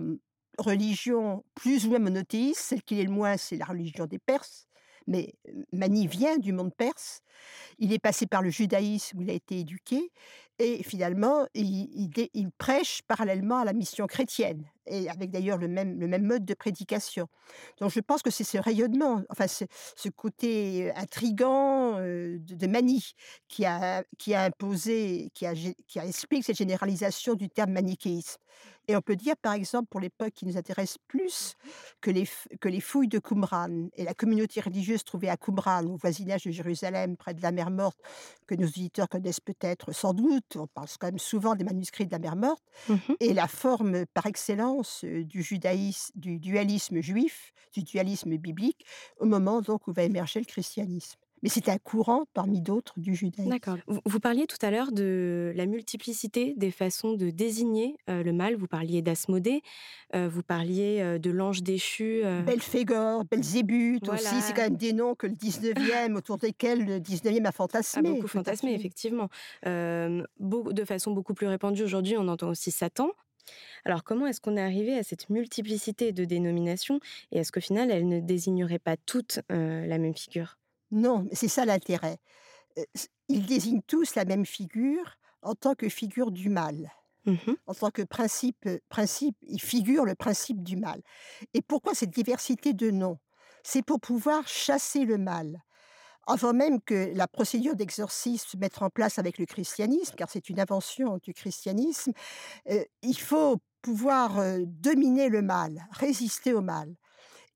religion 0.57 1.44
plus 1.56 1.86
ou 1.86 1.89
moins 1.92 2.00
monothéiste, 2.00 2.62
celle 2.62 2.83
qui 2.83 3.00
est 3.00 3.03
le 3.03 3.12
moins, 3.12 3.38
c'est 3.38 3.57
la 3.57 3.65
religion 3.65 4.06
des 4.06 4.19
Perses. 4.19 4.68
Mais 5.07 5.33
Mani 5.71 6.07
vient 6.07 6.38
du 6.38 6.53
monde 6.53 6.74
perse. 6.74 7.21
Il 7.80 7.94
est 7.94 8.00
passé 8.00 8.27
par 8.27 8.42
le 8.42 8.50
judaïsme 8.50 9.19
où 9.19 9.21
il 9.21 9.30
a 9.30 9.33
été 9.33 9.59
éduqué. 9.59 10.12
Et 10.59 10.83
finalement, 10.83 11.48
il, 11.56 12.12
prêche 12.59 13.01
parallèlement 13.07 13.57
à 13.57 13.65
la 13.65 13.74
mission 13.74 14.06
chrétienne, 14.06 14.63
et 14.86 15.09
avec 15.09 15.31
d'ailleurs 15.31 15.57
le 15.57 15.68
même, 15.68 15.98
mode 16.24 16.45
de 16.45 16.53
prédication. 16.53 17.27
Donc 17.80 17.89
je 17.89 18.00
pense 18.00 18.21
que 18.21 18.30
c'est 18.30 18.44
ce 18.44 18.59
rayonnement, 18.59 19.24
enfin 19.31 19.48
ce, 19.48 19.65
côté 20.09 20.92
intrigant 20.95 21.95
de, 21.95 22.68
Mani 22.68 23.13
qui 23.48 23.65
a, 23.65 24.03
imposé, 24.36 25.31
qui 25.33 25.48
qui 25.88 26.00
a 26.00 26.06
expliqué 26.06 26.44
cette 26.44 26.57
généralisation 26.57 27.33
du 27.33 27.50
terme 27.50 27.71
manichéisme. 27.71 28.38
Et 28.88 28.95
on 28.95 29.01
peut 29.01 29.16
dire, 29.16 29.36
par 29.38 29.54
exemple, 29.54 29.88
pour 29.89 30.00
l'époque 30.00 30.31
qui 30.33 30.45
nous 30.45 30.57
intéresse 30.57 30.98
plus, 31.07 31.56
que 32.01 32.12
les, 32.12 32.28
que 32.60 32.68
les 32.68 32.81
fouilles 32.81 33.07
de 33.07 33.19
Qumran 33.19 33.89
et 33.95 34.04
la 34.04 34.13
communauté 34.13 34.60
religieuse 34.62 35.04
trouvée 35.04 35.30
à 35.30 35.38
Qumran, 35.38 35.86
au 35.86 35.98
voisinage 35.98 36.44
de 36.44 36.51
Jérusalem, 36.51 37.16
près 37.16 37.33
de 37.33 37.42
la 37.42 37.51
mer 37.51 37.69
Morte, 37.69 38.00
que 38.48 38.56
nos 38.56 38.68
auditeurs 38.68 39.07
connaissent 39.07 39.39
peut-être 39.39 39.92
sans 39.94 40.13
doute, 40.13 40.56
on 40.56 40.68
parle 40.68 40.88
quand 41.00 41.07
même 41.07 41.19
souvent 41.19 41.56
des 41.56 41.63
manuscrits 41.63 42.06
de 42.06 42.12
la 42.12 42.19
mer 42.19 42.36
Morte, 42.36 42.63
mmh 42.89 42.95
et 43.19 43.33
la 43.33 43.48
forme 43.48 44.06
par 44.07 44.25
excellence 44.25 45.04
du 45.04 45.44
judaïsme, 45.44 46.12
du 46.16 46.39
dualisme 46.39 47.01
juif, 47.01 47.54
du 47.74 47.84
dualisme 47.84 48.36
biblique, 48.38 48.86
au 49.19 49.25
moment 49.25 49.62
donc 49.62 49.88
où 49.88 49.94
va 49.94 50.04
émerger 50.04 50.39
le 50.39 50.45
christianisme 50.45 51.20
mais 51.43 51.49
c'est 51.49 51.69
un 51.69 51.77
courant 51.77 52.25
parmi 52.33 52.61
d'autres 52.61 52.99
du 52.99 53.15
judaïsme. 53.15 53.49
D'accord. 53.49 53.77
Vous, 53.88 54.19
parliez 54.19 54.45
tout 54.47 54.57
à 54.61 54.71
l'heure 54.71 54.91
de 54.91 55.51
la 55.55 55.65
multiplicité 55.65 56.53
des 56.57 56.71
façons 56.71 57.13
de 57.13 57.29
désigner 57.29 57.95
euh, 58.09 58.23
le 58.23 58.33
mal. 58.33 58.55
Vous 58.55 58.67
parliez 58.67 59.01
d'Asmodée, 59.01 59.61
euh, 60.15 60.29
vous 60.29 60.43
parliez 60.43 60.99
euh, 61.01 61.17
de 61.17 61.31
l'ange 61.31 61.63
déchu. 61.63 62.21
Belphégor, 62.45 63.25
Belzébuth 63.25 64.07
aussi, 64.09 64.41
c'est 64.41 64.53
quand 64.53 64.63
même 64.63 64.77
des 64.77 64.93
noms 64.93 65.15
que 65.15 65.27
le 65.27 65.33
19e, 65.33 66.15
autour 66.15 66.38
desquels 66.38 66.85
le 66.85 66.99
19e 66.99 67.45
a 67.45 67.51
fantasmé. 67.51 68.09
A 68.09 68.13
beaucoup 68.13 68.27
fantasmé, 68.27 68.73
effectivement. 68.73 69.29
de 69.65 70.85
façon 70.85 71.11
beaucoup 71.11 71.33
plus 71.33 71.47
répandue 71.47 71.83
aujourd'hui, 71.83 72.17
on 72.17 72.27
entend 72.27 72.50
aussi 72.50 72.71
Satan. 72.71 73.12
Alors 73.86 74.03
comment 74.03 74.27
est-ce 74.27 74.39
qu'on 74.39 74.55
est 74.55 74.62
arrivé 74.62 74.95
à 74.95 75.03
cette 75.03 75.29
multiplicité 75.29 76.12
de 76.12 76.25
dénominations 76.25 77.00
et 77.31 77.39
est-ce 77.39 77.51
qu'au 77.51 77.60
final, 77.60 77.89
elles 77.89 78.07
ne 78.07 78.19
désigneraient 78.19 78.79
pas 78.79 78.98
toutes 78.98 79.39
la 79.50 79.98
même 79.98 80.13
figure? 80.13 80.61
Non, 80.91 81.27
c'est 81.31 81.48
ça 81.48 81.65
l'intérêt. 81.65 82.17
Ils 83.27 83.45
désignent 83.45 83.81
tous 83.81 84.15
la 84.15 84.25
même 84.25 84.45
figure 84.45 85.17
en 85.41 85.55
tant 85.55 85.75
que 85.75 85.89
figure 85.89 86.31
du 86.31 86.50
mal. 86.50 86.91
Mmh 87.25 87.53
en 87.67 87.75
tant 87.75 87.91
que 87.91 88.01
principe, 88.01 88.67
principe, 88.89 89.38
ils 89.43 89.62
figurent 89.62 90.05
le 90.05 90.15
principe 90.15 90.63
du 90.63 90.75
mal. 90.75 91.01
Et 91.53 91.62
pourquoi 91.62 91.93
cette 91.93 92.10
diversité 92.10 92.74
de 92.74 92.89
noms? 92.89 93.19
C'est 93.63 93.83
pour 93.83 94.00
pouvoir 94.00 94.48
chasser 94.48 95.05
le 95.05 95.19
mal. 95.19 95.62
Avant 96.25 96.51
même 96.53 96.81
que 96.81 97.12
la 97.15 97.27
procédure 97.27 97.75
d'exorcisme 97.75 98.48
se 98.50 98.57
mette 98.57 98.81
en 98.81 98.89
place 98.89 99.19
avec 99.19 99.38
le 99.38 99.45
christianisme, 99.45 100.15
car 100.15 100.31
c'est 100.31 100.50
une 100.50 100.60
invention 100.60 101.19
du 101.21 101.33
christianisme, 101.33 102.12
il 103.03 103.19
faut 103.19 103.57
pouvoir 103.83 104.39
dominer 104.65 105.29
le 105.29 105.43
mal, 105.43 105.88
résister 105.91 106.53
au 106.53 106.62
mal. 106.62 106.95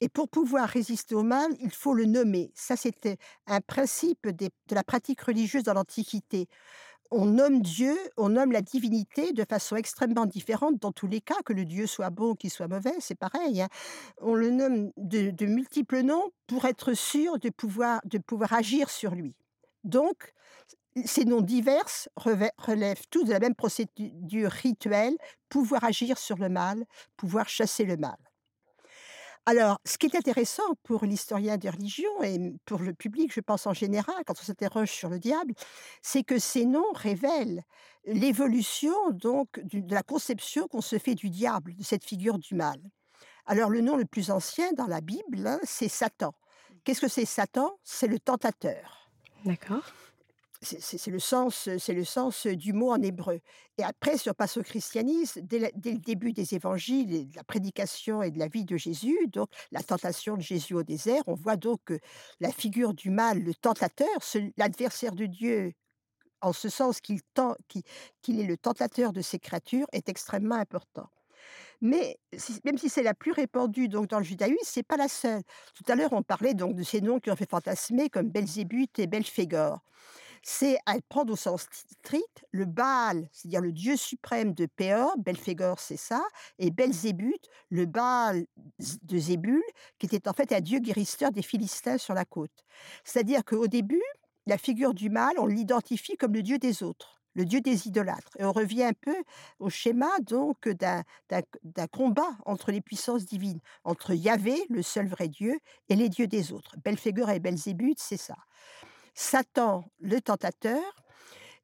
Et 0.02 0.10
pour 0.10 0.28
pouvoir 0.28 0.68
résister 0.68 1.16
au 1.16 1.24
mal, 1.24 1.52
il 1.62 1.72
faut 1.72 1.94
le 1.94 2.06
nommer. 2.06 2.52
Ça, 2.54 2.76
c'était 2.76 3.18
un 3.48 3.62
principe 3.62 4.28
de 4.28 4.50
la 4.72 4.84
pratique 4.84 5.22
religieuse 5.22 5.64
dans 5.64 5.74
l'Antiquité. 5.74 6.48
On 7.12 7.26
nomme 7.26 7.62
Dieu, 7.62 7.96
on 8.18 8.30
nomme 8.30 8.52
la 8.52 8.62
divinité 8.62 9.32
de 9.32 9.46
façon 9.48 9.76
extrêmement 9.76 10.26
différente 10.26 10.80
dans 10.80 10.92
tous 10.92 11.08
les 11.08 11.22
cas, 11.22 11.36
que 11.46 11.54
le 11.54 11.64
Dieu 11.64 11.86
soit 11.86 12.10
bon 12.10 12.32
ou 12.32 12.36
qu'il 12.36 12.50
soit 12.50 12.68
mauvais, 12.68 12.96
c'est 13.00 13.16
pareil. 13.16 13.62
Hein. 13.62 13.70
On 14.22 14.34
le 14.34 14.50
nomme 14.50 14.92
de, 14.98 15.46
multiples 15.46 16.02
noms 16.02 16.32
pour 16.48 16.66
être 16.66 16.94
sûr 16.94 17.38
de 17.40 17.50
pouvoir, 17.50 18.02
de 18.06 18.18
pouvoir 18.18 18.54
agir 18.54 18.90
sur 18.90 19.14
lui. 19.14 19.36
Donc, 19.84 20.34
ces 21.06 21.26
noms 21.26 21.42
divers 21.42 22.08
relèvent 22.16 23.08
tous 23.12 23.24
de 23.24 23.32
la 23.32 23.40
même 23.40 23.56
procédure 23.56 24.52
rituelle, 24.52 25.16
pouvoir 25.48 25.84
agir 25.84 26.18
sur 26.18 26.38
le 26.38 26.50
mal, 26.50 26.86
pouvoir 27.18 27.48
chasser 27.48 27.86
le 27.86 27.98
mal. 27.98 28.18
Alors, 29.48 29.80
ce 29.86 30.00
qui 30.00 30.08
est 30.08 30.16
intéressant 30.16 30.64
pour 30.84 31.06
l'historien 31.06 31.58
des 31.58 31.70
religions 31.70 32.24
et 32.24 32.40
pour 32.66 32.80
le 32.80 32.94
public, 32.94 33.32
je 33.32 33.42
pense 33.42 33.68
en 33.68 33.74
général, 33.74 34.16
quand 34.26 34.34
on 34.40 34.44
s'interroge 34.44 34.90
sur 34.90 35.08
le 35.10 35.20
diable, 35.20 35.54
c'est 36.02 36.24
que 36.24 36.40
ces 36.40 36.66
noms 36.66 36.92
révèlent 36.94 37.64
l'évolution 38.06 38.94
donc 39.12 39.60
de 39.64 39.94
la 39.94 40.02
conception 40.02 40.68
qu'on 40.68 40.82
se 40.82 40.98
fait 40.98 41.14
du 41.14 41.30
diable, 41.30 41.76
de 41.76 41.84
cette 41.84 42.04
figure 42.04 42.40
du 42.40 42.56
mal. 42.56 42.80
Alors 43.46 43.70
le 43.70 43.82
nom 43.82 43.98
le 43.98 44.06
plus 44.06 44.32
ancien 44.32 44.72
dans 44.74 44.88
la 44.88 45.02
Bible, 45.02 45.46
hein, 45.46 45.60
c'est 45.64 45.90
Satan. 45.90 46.34
Qu'est-ce 46.84 47.02
que 47.02 47.08
c'est 47.08 47.26
Satan? 47.26 47.78
C'est 47.84 48.08
le 48.08 48.18
tentateur. 48.18 49.12
D'accord. 49.44 49.84
C'est 50.66 51.12
le 51.12 51.20
sens, 51.20 51.70
c'est 51.78 51.94
le 51.94 52.04
sens 52.04 52.48
du 52.48 52.74
mot 52.74 52.92
en 52.92 53.02
hébreu. 53.02 53.40
Et 53.78 53.84
après, 53.84 54.16
on 54.28 54.34
passe 54.34 54.58
au 54.58 54.64
christianisme, 54.64 55.42
dès, 55.42 55.60
le 55.60 55.98
début 55.98 56.34
des 56.34 56.56
évangiles, 56.56 57.30
de 57.30 57.36
la 57.36 57.44
prédication 57.44 58.22
et 58.24 58.32
de 58.32 58.40
la 58.40 58.48
vie 58.48 58.66
de 58.66 58.78
Jésus, 58.78 59.18
donc 59.28 59.50
la 59.72 59.84
tentation 59.84 60.36
de 60.36 60.42
Jésus 60.42 60.74
au 60.74 60.84
désert, 60.84 61.22
on 61.28 61.36
voit 61.36 61.58
donc 61.58 61.80
que 61.86 62.00
la 62.40 62.52
figure 62.52 62.94
du 62.94 63.10
mal, 63.10 63.40
le 63.40 63.54
tentateur, 63.54 64.08
l'adversaire 64.58 65.14
de 65.14 65.26
Dieu, 65.26 65.74
en 66.42 66.54
ce 66.54 66.70
sens 66.70 67.00
qu'il 67.00 67.22
qu'il 68.22 68.40
est 68.40 68.46
le 68.46 68.58
tentateur 68.58 69.14
de 69.14 69.22
ses 69.22 69.40
créatures, 69.40 69.88
est 69.92 70.10
extrêmement 70.10 70.56
important. 70.56 71.10
Mais 71.82 72.18
même 72.64 72.78
si 72.78 72.90
c'est 72.90 73.04
la 73.04 73.14
plus 73.14 73.32
répandue 73.32 73.88
donc 73.88 74.08
dans 74.08 74.20
le 74.20 74.24
judaïsme, 74.24 74.58
c'est 74.64 74.84
pas 74.84 74.98
la 74.98 75.08
seule. 75.08 75.42
Tout 75.76 75.84
à 75.92 75.96
l'heure, 75.96 76.14
on 76.14 76.24
parlait 76.24 76.54
donc 76.54 76.76
de 76.76 76.84
ces 76.84 77.02
noms 77.02 77.20
qui 77.20 77.30
ont 77.30 77.36
fait 77.36 77.50
fantasmer 77.50 78.10
comme 78.10 78.30
Belzébuth 78.30 78.98
et 79.00 79.08
Belphégor 79.08 79.80
c'est 80.48 80.78
à 80.86 80.94
prendre 81.10 81.34
au 81.34 81.36
sens 81.36 81.66
strict 82.04 82.46
le 82.52 82.66
Baal, 82.66 83.28
c'est-à-dire 83.32 83.62
le 83.62 83.72
dieu 83.72 83.98
suprême 83.98 84.54
de 84.54 84.68
Péor, 84.68 85.18
Belphégor 85.18 85.80
c'est 85.80 85.98
ça, 85.98 86.22
et 86.60 86.70
Belzébuth, 86.70 87.50
le 87.72 87.88
Baal 87.88 88.46
de 88.78 89.18
Zébul, 89.18 89.64
qui 89.98 90.06
était 90.06 90.28
en 90.30 90.34
fait 90.34 90.52
un 90.52 90.62
dieu 90.62 90.78
guérisseur 90.78 91.32
des 91.32 91.42
Philistins 91.42 91.98
sur 91.98 92.14
la 92.14 92.26
côte. 92.26 92.64
C'est-à-dire 93.04 93.44
qu'au 93.44 93.66
début, 93.66 94.04
la 94.46 94.60
figure 94.60 94.94
du 94.94 95.10
mal, 95.10 95.34
on 95.40 95.48
l'identifie 95.48 96.16
comme 96.16 96.34
le 96.34 96.44
dieu 96.44 96.60
des 96.60 96.84
autres, 96.84 97.24
le 97.34 97.44
dieu 97.44 97.60
des 97.60 97.88
idolâtres. 97.88 98.30
Et 98.38 98.46
on 98.46 98.52
revient 98.52 98.84
un 98.84 98.94
peu 98.94 99.16
au 99.58 99.72
schéma 99.72 100.12
donc 100.22 100.70
d'un 100.70 101.88
combat 101.92 102.38
entre 102.46 102.72
les 102.72 102.82
puissances 102.82 103.26
divines, 103.26 103.62
entre 103.84 104.14
Yahvé, 104.14 104.64
le 104.70 104.84
seul 104.84 105.08
vrai 105.08 105.28
Dieu, 105.28 105.58
et 105.90 105.96
les 105.96 106.08
dieux 106.08 106.28
des 106.28 106.52
autres. 106.52 106.76
Belphégor 106.84 107.32
et 107.32 107.40
Belzébuth, 107.40 107.98
c'est 108.00 108.18
ça. 108.18 108.36
Satan 109.16 109.86
le 110.02 110.20
tentateur. 110.22 110.84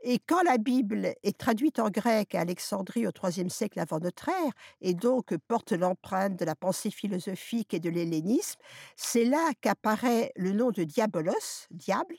Et 0.03 0.17
quand 0.17 0.41
la 0.41 0.57
Bible 0.57 1.13
est 1.21 1.37
traduite 1.37 1.77
en 1.77 1.91
grec 1.91 2.33
à 2.33 2.39
Alexandrie 2.39 3.05
au 3.05 3.11
IIIe 3.11 3.51
siècle 3.51 3.79
avant 3.79 3.99
notre 3.99 4.29
ère, 4.29 4.51
et 4.79 4.95
donc 4.95 5.35
porte 5.47 5.73
l'empreinte 5.73 6.39
de 6.39 6.45
la 6.45 6.55
pensée 6.55 6.89
philosophique 6.89 7.75
et 7.75 7.79
de 7.79 7.89
l'hellénisme, 7.89 8.59
c'est 8.95 9.25
là 9.25 9.51
qu'apparaît 9.61 10.31
le 10.35 10.53
nom 10.53 10.71
de 10.71 10.83
diabolos, 10.83 11.67
diable, 11.69 12.15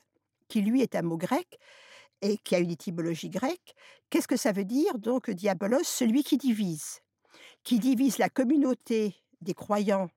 qui 0.47 0.61
lui 0.61 0.83
est 0.83 0.95
un 0.95 1.03
mot 1.03 1.17
grec 1.17 1.59
et 2.21 2.39
qui 2.39 2.55
a 2.55 2.61
une 2.61 2.71
étymologie 2.71 3.31
grecque. 3.31 3.75
Qu'est-ce 4.11 4.29
que 4.29 4.37
ça 4.37 4.53
veut 4.53 4.65
dire? 4.65 4.97
Donc 4.99 5.29
diabolos 5.31 5.83
Celui 5.83 6.23
qui 6.23 6.37
divise, 6.37 7.01
qui 7.65 7.81
divise 7.81 8.19
la 8.19 8.29
communauté 8.29 9.17
des 9.41 9.55
croyants 9.55 10.09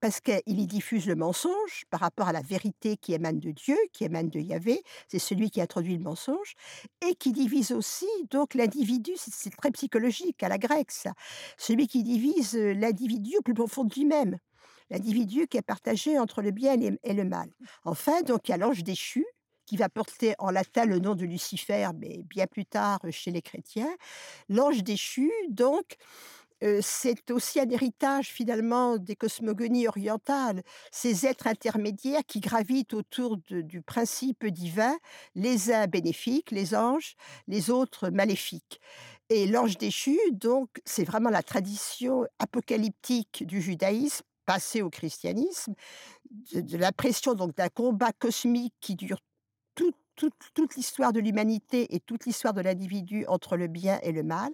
parce 0.00 0.20
qu'il 0.20 0.42
y 0.46 0.66
diffuse 0.66 1.06
le 1.06 1.16
mensonge 1.16 1.84
par 1.90 2.00
rapport 2.00 2.28
à 2.28 2.32
la 2.32 2.40
vérité 2.42 2.96
qui 2.96 3.14
émane 3.14 3.40
de 3.40 3.50
Dieu, 3.50 3.76
qui 3.92 4.04
émane 4.04 4.28
de 4.28 4.40
Yahvé, 4.40 4.82
c'est 5.08 5.18
celui 5.18 5.50
qui 5.50 5.60
introduit 5.60 5.96
le 5.96 6.02
mensonge, 6.02 6.54
et 7.08 7.14
qui 7.14 7.32
divise 7.32 7.72
aussi 7.72 8.06
donc 8.30 8.54
l'individu, 8.54 9.12
c'est 9.16 9.50
très 9.56 9.70
psychologique 9.70 10.42
à 10.42 10.48
la 10.48 10.58
grecque 10.58 10.92
celui 11.56 11.86
qui 11.86 12.02
divise 12.02 12.54
l'individu 12.54 13.36
au 13.38 13.42
plus 13.42 13.54
profond 13.54 13.84
de 13.84 13.94
lui-même, 13.94 14.38
l'individu 14.90 15.46
qui 15.48 15.56
est 15.56 15.62
partagé 15.62 16.18
entre 16.18 16.42
le 16.42 16.50
bien 16.50 16.76
et 16.80 17.14
le 17.14 17.24
mal. 17.24 17.50
Enfin, 17.84 18.22
donc 18.22 18.48
il 18.48 18.52
y 18.52 18.54
a 18.54 18.58
l'ange 18.58 18.84
déchu, 18.84 19.24
qui 19.66 19.76
va 19.76 19.90
porter 19.90 20.34
en 20.38 20.50
latin 20.50 20.86
le 20.86 20.98
nom 20.98 21.14
de 21.14 21.26
Lucifer, 21.26 21.90
mais 21.98 22.22
bien 22.24 22.46
plus 22.46 22.64
tard 22.64 23.00
chez 23.10 23.30
les 23.30 23.42
chrétiens. 23.42 23.94
L'ange 24.48 24.82
déchu, 24.82 25.30
donc, 25.50 25.96
c'est 26.80 27.30
aussi 27.30 27.60
un 27.60 27.68
héritage 27.70 28.28
finalement 28.28 28.96
des 28.98 29.16
cosmogonies 29.16 29.86
orientales, 29.88 30.62
ces 30.90 31.26
êtres 31.26 31.46
intermédiaires 31.46 32.22
qui 32.26 32.40
gravitent 32.40 32.94
autour 32.94 33.36
du 33.48 33.82
principe 33.82 34.46
divin, 34.46 34.96
les 35.34 35.72
uns 35.72 35.86
bénéfiques, 35.86 36.50
les 36.50 36.74
anges, 36.74 37.14
les 37.46 37.70
autres 37.70 38.10
maléfiques. 38.10 38.80
Et 39.30 39.46
l'ange 39.46 39.76
déchu, 39.76 40.18
donc, 40.32 40.68
c'est 40.84 41.04
vraiment 41.04 41.30
la 41.30 41.42
tradition 41.42 42.24
apocalyptique 42.38 43.44
du 43.46 43.60
judaïsme 43.60 44.24
passé 44.46 44.80
au 44.80 44.88
christianisme, 44.88 45.74
de, 46.54 46.60
de 46.62 46.76
l'impression 46.78 47.34
donc 47.34 47.54
d'un 47.56 47.68
combat 47.68 48.12
cosmique 48.12 48.74
qui 48.80 48.96
dure 48.96 49.20
toute, 50.18 50.76
l'histoire 50.76 51.12
de 51.12 51.20
l'humanité 51.20 51.94
et 51.94 52.00
toute 52.00 52.26
l'histoire 52.26 52.52
de 52.52 52.60
l'individu 52.60 53.24
entre 53.28 53.56
le 53.56 53.68
bien 53.68 53.98
et 54.02 54.12
le 54.12 54.22
mal. 54.22 54.50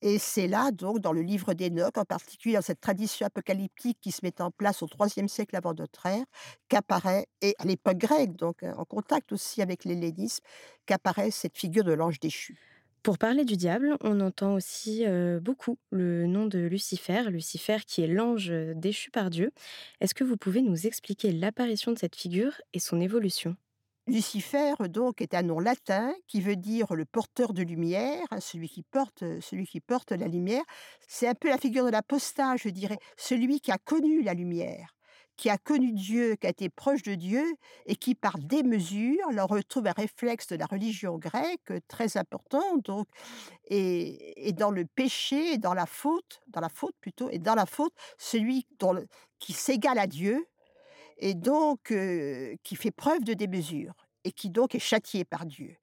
Et 0.00 0.18
c'est 0.18 0.46
là, 0.46 0.70
donc, 0.70 1.00
dans 1.00 1.12
le 1.12 1.22
livre 1.22 1.52
d'Enoch, 1.52 1.98
en 1.98 2.04
particulier 2.04 2.54
dans 2.54 2.62
cette 2.62 2.80
tradition 2.80 3.26
apocalyptique 3.26 3.98
qui 4.00 4.12
se 4.12 4.20
met 4.22 4.40
en 4.40 4.50
place 4.50 4.82
au 4.82 4.88
IIIe 4.98 5.28
siècle 5.28 5.56
avant 5.56 5.74
notre 5.74 6.06
ère, 6.06 6.24
qu'apparaît, 6.68 7.26
et 7.42 7.54
à 7.58 7.64
l'époque 7.64 7.98
grecque, 7.98 8.36
donc 8.36 8.62
en 8.62 8.84
contact 8.84 9.32
aussi 9.32 9.60
avec 9.60 9.84
l'hellénisme, 9.84 10.44
qu'apparaît 10.86 11.30
cette 11.30 11.58
figure 11.58 11.84
de 11.84 11.92
l'ange 11.92 12.20
déchu. 12.20 12.56
Pour 13.02 13.16
parler 13.16 13.46
du 13.46 13.56
diable, 13.56 13.96
on 14.02 14.20
entend 14.20 14.54
aussi 14.54 15.04
beaucoup 15.40 15.78
le 15.90 16.26
nom 16.26 16.44
de 16.46 16.58
Lucifer, 16.58 17.22
Lucifer 17.30 17.78
qui 17.86 18.02
est 18.02 18.06
l'ange 18.06 18.52
déchu 18.76 19.10
par 19.10 19.30
Dieu. 19.30 19.52
Est-ce 20.00 20.14
que 20.14 20.22
vous 20.24 20.36
pouvez 20.36 20.60
nous 20.60 20.86
expliquer 20.86 21.32
l'apparition 21.32 21.92
de 21.92 21.98
cette 21.98 22.14
figure 22.14 22.60
et 22.74 22.78
son 22.78 23.00
évolution? 23.00 23.56
Lucifer, 24.10 24.74
donc, 24.88 25.20
est 25.20 25.34
un 25.34 25.42
nom 25.42 25.60
latin 25.60 26.12
qui 26.26 26.40
veut 26.40 26.56
dire 26.56 26.94
le 26.94 27.04
porteur 27.04 27.52
de 27.52 27.62
lumière, 27.62 28.26
celui 28.40 28.68
qui 28.68 28.82
porte, 28.82 29.22
celui 29.40 29.66
qui 29.66 29.80
porte 29.80 30.10
la 30.10 30.26
lumière. 30.26 30.64
C'est 31.06 31.28
un 31.28 31.34
peu 31.34 31.48
la 31.48 31.58
figure 31.58 31.84
de 31.84 31.90
l'apostat, 31.90 32.56
je 32.56 32.70
dirais, 32.70 32.98
celui 33.16 33.60
qui 33.60 33.70
a 33.70 33.78
connu 33.78 34.22
la 34.22 34.34
lumière, 34.34 34.96
qui 35.36 35.48
a 35.48 35.58
connu 35.58 35.92
Dieu, 35.92 36.34
qui 36.34 36.46
a 36.48 36.50
été 36.50 36.68
proche 36.68 37.02
de 37.02 37.14
Dieu 37.14 37.44
et 37.86 37.94
qui, 37.94 38.16
par 38.16 38.38
démesure, 38.38 39.30
leur 39.30 39.48
retrouve 39.48 39.86
un 39.86 39.92
réflexe 39.92 40.48
de 40.48 40.56
la 40.56 40.66
religion 40.66 41.16
grecque 41.16 41.72
très 41.86 42.16
important, 42.16 42.78
donc, 42.84 43.06
et, 43.68 44.52
dans 44.56 44.72
le 44.72 44.86
péché, 44.86 45.56
dans 45.56 45.74
la 45.74 45.86
faute, 45.86 46.40
dans 46.48 46.60
la 46.60 46.68
faute 46.68 46.96
plutôt, 47.00 47.30
et 47.30 47.38
dans 47.38 47.54
la 47.54 47.66
faute, 47.66 47.94
celui 48.18 48.66
qui 49.38 49.52
s'égale 49.52 49.98
à 50.00 50.08
Dieu, 50.08 50.46
et 51.20 51.34
donc 51.34 51.94
qui 52.62 52.76
fait 52.76 52.90
preuve 52.90 53.24
de 53.24 53.34
démesure 53.34 53.94
et 54.24 54.32
qui 54.32 54.50
donc 54.50 54.74
est 54.74 54.80
châtié 54.80 55.24
par 55.24 55.46
Dieu. 55.46 55.76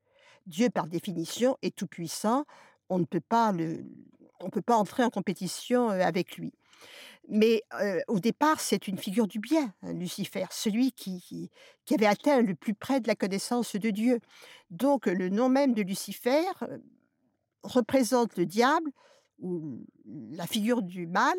Dieu, 0.45 0.69
par 0.69 0.87
définition, 0.87 1.57
est 1.61 1.75
tout 1.75 1.87
puissant. 1.87 2.45
On 2.89 2.99
ne 2.99 3.05
peut 3.05 3.21
pas 3.21 3.53
peut 4.51 4.61
pas 4.61 4.75
entrer 4.75 5.03
en 5.03 5.09
compétition 5.09 5.89
avec 5.89 6.37
lui. 6.37 6.53
Mais 7.29 7.63
au 8.07 8.19
départ, 8.19 8.61
c'est 8.61 8.87
une 8.87 8.97
figure 8.97 9.27
du 9.27 9.39
bien, 9.39 9.73
hein, 9.81 9.93
Lucifer, 9.93 10.45
celui 10.51 10.93
qui, 10.93 11.51
qui, 11.85 11.93
avait 11.93 12.05
atteint 12.05 12.41
le 12.41 12.55
plus 12.55 12.73
près 12.73 13.01
de 13.01 13.07
la 13.07 13.15
connaissance 13.15 13.75
de 13.75 13.89
Dieu. 13.89 14.19
Donc 14.69 15.07
le 15.07 15.29
nom 15.29 15.49
même 15.49 15.73
de 15.73 15.81
Lucifer 15.81 16.45
représente 17.63 18.37
le 18.37 18.45
diable 18.45 18.91
ou 19.39 19.85
la 20.31 20.47
figure 20.47 20.81
du 20.81 21.05
mal 21.05 21.37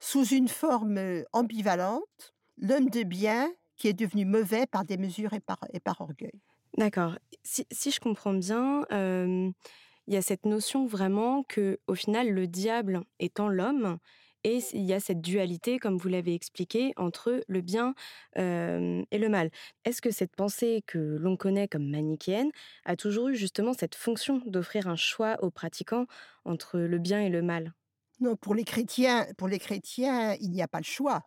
sous 0.00 0.26
une 0.26 0.48
forme 0.48 1.22
ambivalente 1.32 2.33
l'homme 2.58 2.90
de 2.90 3.02
bien 3.02 3.52
qui 3.76 3.88
est 3.88 3.92
devenu 3.94 4.24
mauvais 4.24 4.66
par 4.66 4.84
des 4.84 4.96
mesures 4.96 5.32
et 5.34 5.40
par, 5.40 5.58
et 5.72 5.80
par 5.80 6.00
orgueil. 6.00 6.40
D'accord. 6.76 7.18
Si, 7.44 7.90
je 7.90 8.00
comprends 8.00 8.34
bien, 8.34 8.84
il 8.90 10.14
y 10.14 10.16
a 10.16 10.22
cette 10.22 10.44
notion 10.46 10.86
vraiment 10.86 11.42
que, 11.44 11.78
au 11.86 11.94
final, 11.94 12.30
le 12.30 12.46
diable 12.46 13.02
étant 13.18 13.48
l'homme, 13.48 13.98
et 14.46 14.58
il 14.74 14.82
y 14.82 14.92
a 14.92 15.00
cette 15.00 15.22
dualité, 15.22 15.78
comme 15.78 15.96
vous 15.96 16.08
l'avez 16.08 16.34
expliqué, 16.34 16.92
entre 16.96 17.42
le 17.48 17.60
bien 17.62 17.94
et 18.36 19.18
le 19.18 19.28
mal. 19.28 19.50
Est-ce 19.84 20.02
que 20.02 20.10
cette 20.10 20.34
pensée 20.36 20.82
que 20.86 20.98
l'on 20.98 21.36
connaît 21.36 21.68
comme 21.68 21.88
manichéenne 21.88 22.50
a 22.84 22.96
toujours 22.96 23.28
eu 23.28 23.36
justement 23.36 23.72
cette 23.72 23.94
fonction 23.94 24.42
d'offrir 24.46 24.88
un 24.88 24.96
choix 24.96 25.36
aux 25.42 25.50
pratiquants 25.50 26.06
entre 26.44 26.78
le 26.80 26.98
bien 26.98 27.20
et 27.20 27.30
le 27.30 27.42
mal? 27.42 27.72
Non, 28.20 28.36
pour 28.36 28.54
les 28.54 28.64
chrétiens, 28.64 29.26
pour 29.36 29.48
les 29.48 29.58
chrétiens, 29.58 30.34
il 30.40 30.50
n'y 30.50 30.62
a 30.62 30.68
pas 30.68 30.78
le 30.78 30.84
choix 30.84 31.22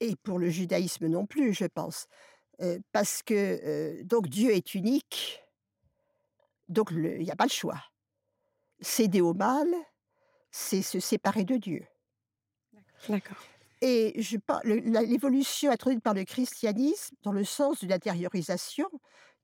et 0.00 0.16
pour 0.22 0.38
le 0.38 0.48
judaïsme 0.48 1.06
non 1.06 1.26
plus, 1.26 1.52
je 1.54 1.66
pense. 1.66 2.06
parce 2.92 3.22
que 3.22 4.02
donc 4.02 4.28
Dieu 4.28 4.50
est 4.52 4.74
unique, 4.74 5.42
donc 6.68 6.90
il 6.92 7.18
n'y 7.18 7.30
a 7.30 7.36
pas 7.36 7.44
le 7.44 7.50
choix. 7.50 7.82
Céder 8.80 9.20
au 9.20 9.34
mal, 9.34 9.68
c'est 10.50 10.82
se 10.82 11.00
séparer 11.00 11.44
de 11.44 11.56
Dieu. 11.56 11.86
D'accord. 13.08 13.36
Et 13.80 14.18
l'évolution 14.74 15.70
introduite 15.70 16.02
par 16.02 16.14
le 16.14 16.24
christianisme, 16.24 17.14
dans 17.22 17.32
le 17.32 17.44
sens 17.44 17.80
d'une 17.80 17.92
intériorisation 17.92 18.88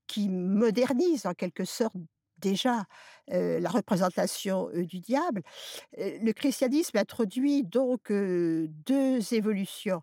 qui 0.06 0.28
modernise 0.28 1.26
en 1.26 1.34
quelque 1.34 1.64
sorte 1.64 1.94
déjà 2.40 2.84
la 3.28 3.70
représentation 3.70 4.70
du 4.74 4.98
diable, 4.98 5.42
le 5.96 6.32
christianisme 6.32 6.98
introduit 6.98 7.62
donc 7.62 8.10
deux 8.10 9.34
évolutions 9.34 10.02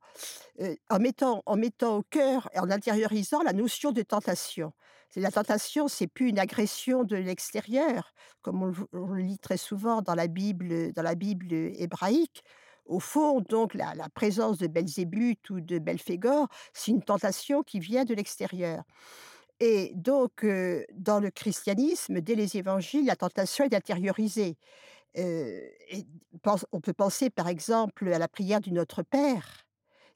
en 0.90 1.00
mettant, 1.00 1.44
en 1.46 1.58
mettant 1.58 1.98
au 1.98 2.04
cœur 2.04 2.50
et 2.54 2.60
en 2.60 2.72
intériorisant 2.72 3.44
la 3.44 3.52
notion 3.52 3.92
de 3.92 4.02
tentation. 4.02 4.72
La 5.16 5.32
tentation, 5.32 5.88
c'est 5.88 6.08
plus 6.08 6.30
une 6.30 6.40
agression 6.40 7.04
de 7.04 7.16
l'extérieur, 7.16 8.14
comme 8.42 8.62
on, 8.92 9.14
le 9.14 9.22
lit 9.22 9.40
très 9.40 9.58
souvent 9.58 10.02
dans 10.02 10.16
la 10.16 10.28
Bible, 10.28 10.92
dans 10.94 11.02
la 11.02 11.16
Bible 11.16 11.52
hébraïque, 11.52 12.44
Au 12.86 13.00
fond, 13.00 13.42
donc, 13.42 13.74
la, 13.74 13.96
la 13.96 14.10
présence 14.10 14.58
de 14.60 14.68
Belzébuth 14.68 15.50
ou 15.50 15.60
de 15.60 15.78
Belphégor, 15.80 16.48
c'est 16.74 16.92
une 16.92 17.04
tentation 17.04 17.62
qui 17.64 17.80
vient 17.80 18.06
de 18.06 18.14
l'extérieur. 18.14 18.84
Et 19.60 19.92
donc, 19.96 20.46
dans 20.94 21.20
le 21.20 21.32
christianisme, 21.32 22.22
dès 22.22 22.36
les 22.36 22.58
évangiles, 22.58 23.06
la 23.06 23.16
tentation 23.16 23.66
est 23.66 23.74
intériorisée. 23.74 24.58
On 25.16 26.80
peut 26.82 26.94
penser, 26.94 27.30
par 27.30 27.48
exemple, 27.48 28.12
à 28.14 28.20
la 28.20 28.28
prière 28.28 28.62
du 28.62 28.72
Notre 28.72 29.02
Père, 29.02 29.66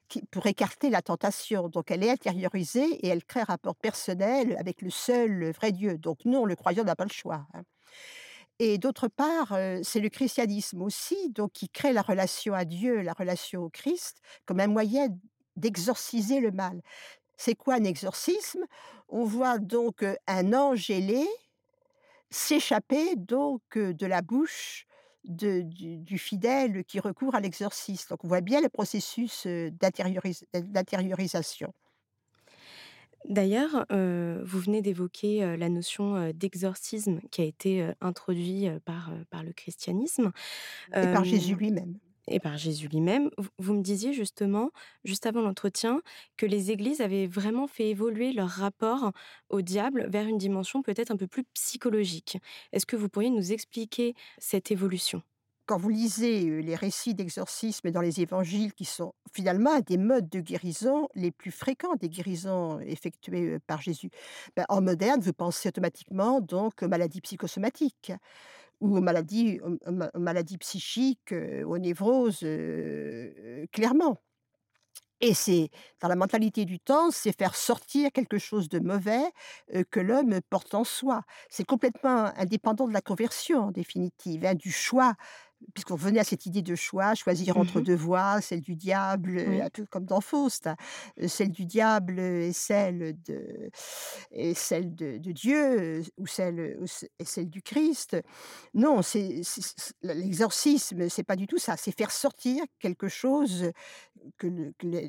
qui, 0.08 0.22
pour 0.30 0.46
écarter 0.46 0.90
la 0.90 1.02
tentation. 1.02 1.70
Donc, 1.70 1.90
elle 1.90 2.04
est 2.04 2.12
intériorisée 2.12 2.86
et 3.04 3.08
elle 3.08 3.24
crée 3.24 3.40
un 3.40 3.46
rapport 3.46 3.76
personnel 3.76 4.56
avec 4.60 4.82
le 4.82 4.90
seul 4.90 5.52
vrai 5.52 5.72
Dieu. 5.72 5.98
Donc, 5.98 6.26
non, 6.26 6.46
le 6.46 6.56
croyant 6.56 6.84
n'a 6.84 6.96
pas 6.96 7.06
le 7.06 7.12
choix. 7.12 7.48
hein. 7.54 7.64
Et 8.60 8.78
d'autre 8.78 9.08
part, 9.08 9.58
c'est 9.82 10.02
le 10.02 10.10
christianisme 10.10 10.84
aussi, 10.84 11.32
donc 11.32 11.52
qui 11.52 11.68
crée 11.68 11.94
la 11.94 12.04
relation 12.04 12.54
à 12.54 12.64
Dieu, 12.64 13.02
la 13.02 13.14
relation 13.14 13.64
au 13.64 13.70
Christ, 13.70 14.18
comme 14.46 14.60
un 14.60 14.68
moyen 14.68 15.08
d'exorciser 15.56 16.40
le 16.40 16.52
mal. 16.52 16.80
C'est 17.44 17.56
quoi 17.56 17.74
un 17.76 17.84
exorcisme? 17.84 18.64
On 19.10 19.24
voit 19.24 19.58
donc 19.58 20.06
un 20.28 20.54
ange 20.54 20.92
ailé 20.92 21.26
s'échapper 22.30 23.16
donc 23.16 23.64
de 23.76 24.06
la 24.06 24.22
bouche 24.22 24.86
de- 25.26 25.62
du, 25.62 25.98
du 25.98 26.18
fidèle 26.20 26.84
qui 26.86 27.00
recourt 27.00 27.34
à 27.34 27.40
l'exorcisme. 27.40 28.10
Donc 28.12 28.24
on 28.24 28.28
voit 28.28 28.42
bien 28.42 28.62
le 28.62 28.70
processus 28.70 29.48
d'intérioris- 29.48 30.46
d'intériorisation. 30.54 31.74
D'ailleurs, 33.26 33.86
euh, 33.92 34.42
vous 34.46 34.60
venez 34.60 34.82
d'évoquer 34.82 35.44
euh, 35.44 35.58
la 35.58 35.70
notion 35.70 36.16
euh, 36.16 36.32
d'exorcisme 36.34 37.22
qui 37.32 37.42
a 37.42 37.46
été 37.46 37.92
introduit 38.02 38.68
euh, 38.68 38.80
par, 38.86 39.12
par 39.32 39.44
le 39.44 39.54
christianisme. 39.54 40.32
Et 40.90 41.14
par 41.14 41.24
Jésus 41.24 41.56
lui-même. 41.56 41.98
Et 42.28 42.40
par 42.40 42.58
Jésus 42.58 42.88
lui-même. 42.88 43.30
Vous- 43.58 43.74
me 43.74 43.82
disiez 43.82 44.14
justement, 44.14 44.72
juste 45.04 45.26
avant 45.26 45.42
l'entretien, 45.42 46.02
que 46.38 46.46
les 46.46 46.72
églises 46.72 47.02
avaient 47.02 47.28
vraiment 47.28 47.68
fait 47.68 47.90
évoluer 47.90 48.32
leur 48.34 48.50
rapport 48.50 49.12
au 49.50 49.62
diable 49.62 50.08
vers 50.10 50.28
une 50.28 50.38
dimension 50.38 50.82
peut-être 50.84 51.12
un 51.12 51.18
peu 51.18 51.28
plus 51.28 51.44
psychologique. 51.54 52.38
Est-ce 52.74 52.86
que 52.86 52.96
vous 52.96 53.10
pourriez 53.10 53.30
nous 53.32 53.52
expliquer 53.52 54.14
cette 54.40 54.72
évolution? 54.72 55.24
Quand 55.68 55.78
vous 55.78 55.90
lisez 55.90 56.62
les 56.62 56.76
récits 56.76 57.14
d'exorcisme 57.14 57.92
dans 57.92 58.02
les 58.02 58.20
évangiles, 58.20 58.74
qui 58.74 58.84
sont 58.84 59.14
finalement 59.34 59.80
des 59.80 59.98
modes 59.98 60.28
de 60.28 60.42
guérison 60.42 61.08
les 61.16 61.32
plus 61.32 61.52
fréquents 61.52 61.96
des 61.96 62.10
guérisons 62.10 62.80
effectuées 62.82 63.60
par 63.68 63.82
Jésus, 63.82 64.10
ben, 64.56 64.66
en 64.68 64.82
moderne, 64.82 65.22
vous 65.22 65.32
pensez 65.34 65.70
automatiquement 65.70 66.42
donc 66.42 66.82
aux 66.84 66.90
maladies 66.90 67.22
psychosomatiques 67.22 68.12
ou 68.82 68.98
aux 68.98 69.02
maladies, 69.02 69.60
psychiques, 70.60 71.34
aux 71.66 71.78
névroses, 71.78 72.46
clairement. 73.72 74.18
Et 75.24 75.36
c'est 75.36 75.70
dans 76.02 76.08
la 76.08 76.16
mentalité 76.16 76.66
du 76.66 76.80
temps, 76.80 77.12
c'est 77.12 77.38
faire 77.38 77.56
sortir 77.56 78.12
quelque 78.12 78.40
chose 78.40 78.70
de 78.70 78.80
mauvais 78.80 79.22
que 79.92 80.00
l'homme 80.00 80.42
porte 80.50 80.74
en 80.74 80.84
soi. 80.84 81.22
C'est 81.48 81.64
complètement 81.64 82.32
indépendant 82.38 82.88
de 82.88 82.94
la 82.94 83.02
conversion, 83.02 83.66
en 83.66 83.72
définitive, 83.72 84.44
hein, 84.46 84.56
du 84.56 84.72
choix, 84.72 85.14
puisqu'on 85.74 85.96
venait 85.96 86.20
à 86.20 86.24
cette 86.24 86.46
idée 86.46 86.62
de 86.62 86.76
choix, 86.76 87.16
choisir 87.16 87.58
entre 87.58 87.80
Mhm. 87.80 87.86
deux 87.86 87.96
voies, 87.96 88.42
celle 88.42 88.62
du 88.62 88.76
diable, 88.76 89.38
euh, 89.38 89.48
Oui. 89.50 89.62
un 89.62 89.70
peu 89.70 89.86
comme 89.86 90.06
dans 90.06 90.22
Faust, 90.22 90.68
hein, 90.68 90.76
euh, 91.22 91.28
celle 91.28 91.52
du 91.52 91.66
diable 91.66 92.20
et 92.20 92.54
celle 92.54 93.16
de, 93.24 93.70
et 94.32 94.54
celle 94.54 94.96
de, 94.96 95.18
de 95.18 95.32
Dieu, 95.32 95.82
euh, 95.82 96.04
ou 96.18 96.28
celle, 96.28 96.80
et 97.20 97.26
celle 97.26 97.50
du 97.50 97.62
Christ. 97.62 98.18
Non, 98.74 99.02
c'est 99.02 99.42
l'exorcisme, 100.04 101.10
c'est 101.10 101.24
pas 101.24 101.36
du 101.36 101.48
tout 101.48 101.58
ça. 101.58 101.78
C'est 101.78 101.96
faire 101.96 102.12
sortir 102.12 102.64
quelque 102.80 103.08
chose 103.08 103.72
que 104.38 104.48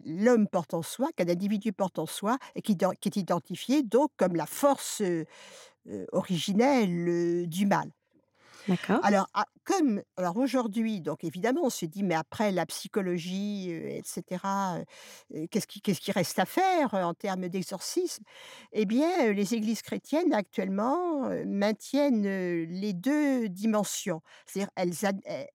l'homme 0.05 0.49
porte 0.49 0.75
en 0.75 0.83
soi, 0.83 1.11
qu'un 1.17 1.29
individu 1.29 1.73
porte 1.73 1.99
en 1.99 2.07
soi, 2.07 2.39
et 2.55 2.63
qui, 2.63 2.77
est 3.05 3.17
identifié 3.17 3.83
donc 3.83 4.11
comme 4.17 4.37
la 4.37 4.47
force 4.47 5.01
euh, 5.03 5.25
euh, 5.89 6.07
originelle 6.13 7.09
euh, 7.09 7.47
du 7.47 7.67
mal. 7.67 7.91
Alors, 9.03 9.27
ah, 9.35 9.47
comme 9.65 10.03
alors 10.17 10.37
aujourd'hui, 10.37 11.01
donc 11.01 11.25
évidemment, 11.25 11.63
on 11.65 11.71
se 11.71 11.87
dit, 11.87 12.03
mais 12.03 12.15
après 12.15 12.53
la 12.53 12.67
psychologie, 12.67 13.71
etc., 13.71 14.41
qu'est-ce 15.51 15.67
qui, 15.67 16.13
reste 16.13 16.39
à 16.39 16.47
faire 16.47 16.95
en 16.95 17.15
termes 17.15 17.49
d'exorcisme? 17.49 18.25
Eh 18.73 18.87
bien, 18.87 19.33
les 19.33 19.55
églises 19.55 19.83
chrétiennes 19.83 20.33
actuellement 20.33 21.29
maintiennent 21.47 22.25
les 22.25 22.93
deux 22.93 23.49
dimensions. 23.49 24.23
C'est-à-dire, 24.47 24.71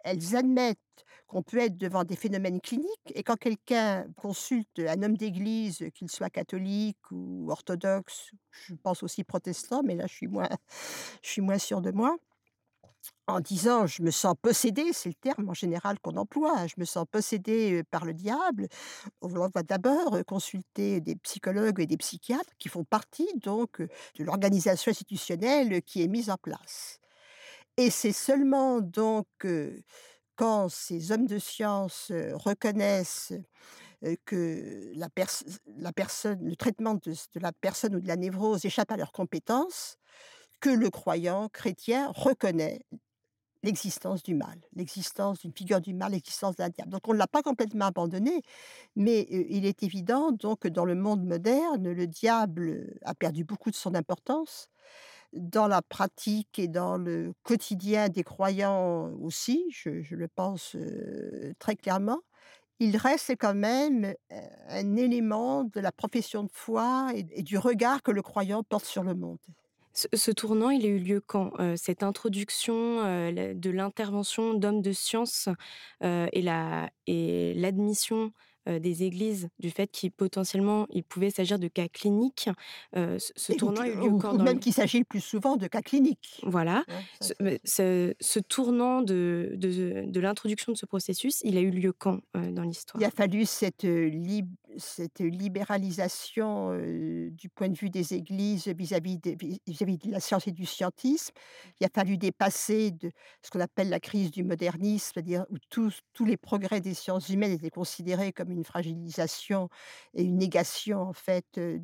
elles 0.03 0.35
admettent 0.35 0.79
qu'on 1.27 1.43
peut 1.43 1.57
être 1.59 1.77
devant 1.77 2.03
des 2.05 2.15
phénomènes 2.15 2.61
cliniques 2.61 3.11
et 3.13 3.23
quand 3.23 3.35
quelqu'un 3.35 4.05
consulte 4.15 4.79
un 4.79 5.03
homme 5.03 5.17
d'église, 5.17 5.83
qu'il 5.93 6.09
soit 6.09 6.29
catholique 6.29 7.11
ou 7.11 7.51
orthodoxe, 7.51 8.31
je 8.51 8.73
pense 8.75 9.03
aussi 9.03 9.23
protestant, 9.23 9.83
mais 9.83 9.95
là 9.95 10.07
je 10.07 10.13
suis 10.13 10.27
moins, 10.27 10.49
je 11.23 11.29
suis 11.29 11.41
moins 11.41 11.57
sûre 11.57 11.81
de 11.81 11.91
moi, 11.91 12.17
en 13.27 13.39
disant 13.39 13.87
je 13.87 14.01
me 14.01 14.11
sens 14.11 14.35
possédé, 14.41 14.93
c'est 14.93 15.09
le 15.09 15.15
terme 15.15 15.49
en 15.49 15.53
général 15.53 15.99
qu'on 15.99 16.15
emploie, 16.17 16.53
hein, 16.57 16.67
je 16.67 16.75
me 16.77 16.85
sens 16.85 17.05
possédé 17.11 17.83
par 17.91 18.05
le 18.05 18.13
diable, 18.13 18.67
on 19.21 19.27
va 19.27 19.63
d'abord 19.63 20.17
consulter 20.25 21.01
des 21.01 21.15
psychologues 21.17 21.79
et 21.79 21.85
des 21.85 21.97
psychiatres 21.97 22.53
qui 22.57 22.69
font 22.69 22.83
partie 22.83 23.29
donc 23.35 23.81
de 23.81 24.23
l'organisation 24.23 24.91
institutionnelle 24.91 25.81
qui 25.83 26.03
est 26.03 26.07
mise 26.07 26.29
en 26.29 26.37
place. 26.37 26.99
Et 27.77 27.91
c'est 27.91 28.13
seulement 28.13 28.81
donc 28.81 29.27
quand 30.35 30.69
ces 30.69 31.11
hommes 31.11 31.27
de 31.27 31.39
science 31.39 32.11
reconnaissent 32.33 33.33
que 34.25 34.93
le 34.95 36.55
traitement 36.55 36.93
de, 36.95 37.11
de 37.11 37.39
la 37.39 37.51
personne 37.51 37.95
ou 37.95 37.99
de 37.99 38.07
la 38.07 38.15
névrose 38.15 38.65
échappe 38.65 38.91
à 38.91 38.97
leurs 38.97 39.11
compétences, 39.11 39.97
que 40.59 40.69
le 40.69 40.89
croyant 40.89 41.49
chrétien 41.49 42.11
reconnaît 42.15 42.81
l'existence 43.63 44.23
du 44.23 44.33
mal, 44.33 44.59
l'existence 44.73 45.39
d'une 45.39 45.51
figure 45.51 45.81
du 45.81 45.93
mal, 45.93 46.11
l'existence 46.11 46.55
d'un 46.55 46.69
diable. 46.69 46.91
Donc 46.91 47.07
on 47.07 47.13
ne 47.13 47.17
l'a 47.17 47.27
pas 47.27 47.41
complètement 47.41 47.85
abandonné, 47.85 48.41
mais 48.95 49.27
il 49.29 49.65
est 49.65 49.83
évident 49.83 50.31
donc 50.31 50.59
que 50.59 50.67
dans 50.67 50.85
le 50.85 50.95
monde 50.95 51.25
moderne, 51.25 51.91
le 51.91 52.07
diable 52.07 52.97
a 53.03 53.13
perdu 53.13 53.43
beaucoup 53.43 53.71
de 53.71 53.75
son 53.75 53.95
importance 53.95 54.69
dans 55.33 55.67
la 55.67 55.81
pratique 55.81 56.57
et 56.59 56.67
dans 56.67 56.97
le 56.97 57.33
quotidien 57.43 58.09
des 58.09 58.23
croyants 58.23 59.11
aussi, 59.21 59.65
je, 59.69 60.15
le 60.15 60.27
pense 60.27 60.75
très 61.59 61.75
clairement. 61.75 62.19
Il 62.79 62.95
reste 62.95 63.31
quand 63.39 63.55
même 63.55 64.13
un 64.69 64.95
élément 64.95 65.63
de 65.63 65.79
la 65.79 65.91
profession 65.91 66.43
de 66.43 66.51
foi 66.53 67.09
et 67.15 67.41
du 67.41 67.57
regard 67.57 68.03
que 68.03 68.11
le 68.11 68.21
croyant 68.21 68.63
porte 68.63 68.85
sur 68.85 69.03
le 69.03 69.15
monde. 69.15 69.39
Ce, 69.97 70.05
ce 70.13 70.29
tournant, 70.29 70.69
il 70.69 70.85
a 70.85 70.89
eu 70.89 70.99
lieu 70.99 71.21
quand 71.25 71.51
Euh, 71.59 71.73
Cette 71.75 72.03
introduction 72.03 72.75
euh, 73.03 73.53
de 73.55 73.69
l'intervention 73.71 74.53
d'hommes 74.53 74.83
de 74.83 74.91
science 74.91 75.49
euh, 76.03 76.27
et 76.33 76.43
la- 76.43 76.91
et 77.07 77.55
l'admission 77.55 78.31
des 78.81 79.03
églises 79.03 79.47
du 79.59 79.69
fait 79.71 79.87
qu'il 79.87 80.11
potentiellement 80.11 80.87
il 80.89 81.01
pouvait 81.05 81.29
s'agir 81.29 81.57
de 81.57 81.69
cas 81.69 81.87
cliniques. 81.87 82.49
ce, 82.93 83.17
ce 83.37 83.53
Et- 83.53 83.55
ou 83.55 83.59
tournant 83.59 83.79
a 83.81 83.87
eu 83.87 83.95
lieu 83.95 84.01
ou- 84.09 84.17
quand 84.17 84.33
ou 84.33 84.37
dans 84.39 84.43
même 84.43 84.55
le- 84.55 84.59
qu'il 84.59 84.73
s'agit 84.73 85.05
plus 85.05 85.21
souvent 85.21 85.55
de 85.55 85.67
cas 85.67 85.81
cliniques. 85.81 86.41
Voilà. 86.43 86.83
ça, 87.21 87.33
Ce, 87.63 88.39
tournant 88.39 89.01
de, 89.01 89.53
de, 89.55 90.03
de 90.05 90.19
l'introduction 90.19 90.73
de 90.73 90.77
ce 90.77 90.85
processus, 90.85 91.39
il 91.45 91.57
a 91.57 91.61
eu 91.61 91.71
lieu 91.71 91.93
quand 91.93 92.19
dans 92.33 92.63
l'histoire 92.63 93.01
Il 93.01 93.05
a 93.05 93.09
fallu 93.11 93.45
cette, 93.45 93.85
lib- 93.85 94.53
cette 94.77 95.19
libéralisation 95.19 96.71
euh, 96.71 97.29
du 97.31 97.49
point 97.49 97.69
de 97.69 97.77
vue 97.77 97.89
des 97.89 98.13
églises 98.13 98.67
vis-à-vis 98.67 99.17
de, 99.17 99.31
vis- 99.39 99.61
vis-à-vis 99.67 99.97
de 99.97 100.11
la 100.11 100.19
science 100.19 100.47
et 100.47 100.51
du 100.51 100.65
scientisme. 100.65 101.33
Il 101.79 101.85
a 101.85 101.89
fallu 101.93 102.17
dépasser 102.17 102.91
de 102.91 103.11
ce 103.41 103.49
qu'on 103.49 103.59
appelle 103.59 103.89
la 103.89 103.99
crise 103.99 104.31
du 104.31 104.43
modernisme, 104.43 105.11
c'est-à-dire 105.13 105.45
où 105.49 105.57
tous, 105.69 106.01
tous 106.13 106.25
les 106.25 106.37
progrès 106.37 106.79
des 106.81 106.93
sciences 106.93 107.29
humaines 107.29 107.51
étaient 107.51 107.69
considérés 107.69 108.31
comme 108.31 108.51
une 108.51 108.63
fragilisation 108.63 109.69
et 110.13 110.23
une 110.23 110.37
négation 110.37 111.01
en 111.01 111.13
fait 111.13 111.45
de, 111.55 111.79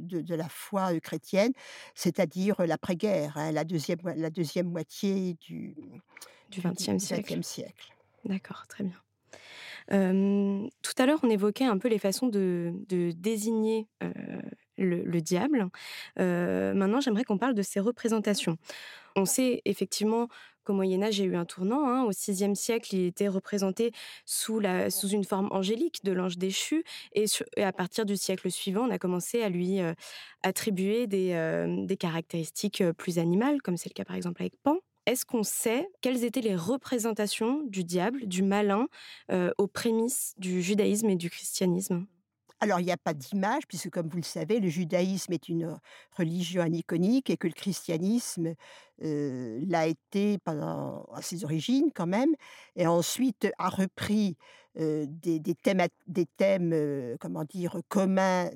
de, 0.00 0.20
de 0.20 0.34
la 0.34 0.48
foi 0.48 0.98
chrétienne, 1.00 1.52
c'est-à-dire 1.94 2.56
l'après-guerre, 2.66 3.36
hein, 3.36 3.52
la, 3.52 3.64
deuxième, 3.64 3.98
mo- 4.04 4.12
la 4.16 4.30
deuxième 4.30 4.70
moitié 4.70 5.34
du 5.40 5.74
du 6.50 6.60
XXe 6.60 6.98
siècle. 7.02 7.34
XXe 7.36 7.46
siècle. 7.46 7.94
D'accord, 8.24 8.66
très 8.68 8.84
bien. 8.84 8.94
Tout 9.88 10.94
à 10.98 11.06
l'heure, 11.06 11.20
on 11.22 11.30
évoquait 11.30 11.64
un 11.64 11.78
peu 11.78 11.88
les 11.88 11.98
façons 11.98 12.28
de, 12.28 12.72
désigner 13.16 13.86
le, 14.78 15.02
le 15.04 15.20
diable. 15.20 15.68
Maintenant, 16.16 17.00
j'aimerais 17.00 17.24
qu'on 17.24 17.38
parle 17.38 17.54
de 17.54 17.62
ses 17.62 17.80
représentations. 17.80 18.56
On 19.16 19.24
sait 19.24 19.62
effectivement 19.64 20.28
qu'au 20.64 20.72
Moyen 20.72 21.02
Âge, 21.02 21.18
il 21.18 21.26
y 21.26 21.28
a 21.28 21.30
eu 21.32 21.36
un 21.36 21.44
tournant. 21.44 21.86
hein. 21.86 22.04
Au 22.04 22.10
VIe 22.10 22.56
siècle, 22.56 22.94
il 22.94 23.06
était 23.06 23.28
représenté 23.28 23.92
sous, 24.26 24.60
une 24.60 25.24
forme 25.24 25.48
angélique 25.52 26.02
de 26.04 26.12
l'ange 26.12 26.38
déchu. 26.38 26.84
Et, 27.12 27.26
à 27.58 27.72
partir 27.72 28.06
du 28.06 28.16
siècle 28.16 28.50
suivant, 28.50 28.86
on 28.88 28.90
a 28.90 28.98
commencé 28.98 29.42
à 29.42 29.48
lui 29.50 29.78
attribuer 30.42 31.06
des, 31.06 31.66
des 31.86 31.96
caractéristiques 31.96 32.82
plus 32.98 33.18
animales, 33.18 33.62
comme 33.62 33.76
c'est 33.76 33.90
le 33.90 33.94
cas 33.94 34.04
par 34.04 34.16
exemple 34.16 34.42
avec 34.42 34.54
Pan. 34.62 34.78
Est-ce 35.06 35.26
qu'on 35.26 35.42
sait 35.42 35.88
quelles 36.00 36.24
étaient 36.24 36.40
les 36.40 36.56
représentations 36.56 37.62
du 37.64 37.84
diable, 37.84 38.26
du 38.26 38.42
malin, 38.42 38.86
euh, 39.30 39.50
aux 39.58 39.66
prémices 39.66 40.34
du 40.38 40.62
judaïsme 40.62 41.10
et 41.10 41.16
du 41.16 41.30
christianisme? 41.30 42.06
Alors, 42.60 42.80
il 42.80 42.86
n'y 42.86 42.92
a 42.92 42.96
pas 42.96 43.12
d'image, 43.12 43.66
puisque, 43.68 43.90
comme 43.90 44.08
vous 44.08 44.16
le 44.16 44.22
savez, 44.22 44.60
le 44.60 44.68
judaïsme 44.68 45.32
est 45.34 45.48
une 45.48 45.78
religion 46.16 46.62
aniconique 46.62 47.28
et 47.28 47.36
que 47.36 47.46
le 47.46 47.52
christianisme 47.52 48.54
l'a 49.00 49.86
été 49.86 50.38
pendant 50.38 51.04
à 51.12 51.20
ses 51.20 51.44
origines, 51.44 51.90
quand 51.94 52.06
même, 52.06 52.34
et 52.76 52.86
ensuite 52.86 53.48
a 53.58 53.68
repris 53.68 54.38
des, 54.76 55.54
thèmes, 55.62 55.82
des 56.06 56.26
thèmes 56.36 57.16
comment 57.20 57.44
dire, 57.44 57.76
communs, 57.88 58.50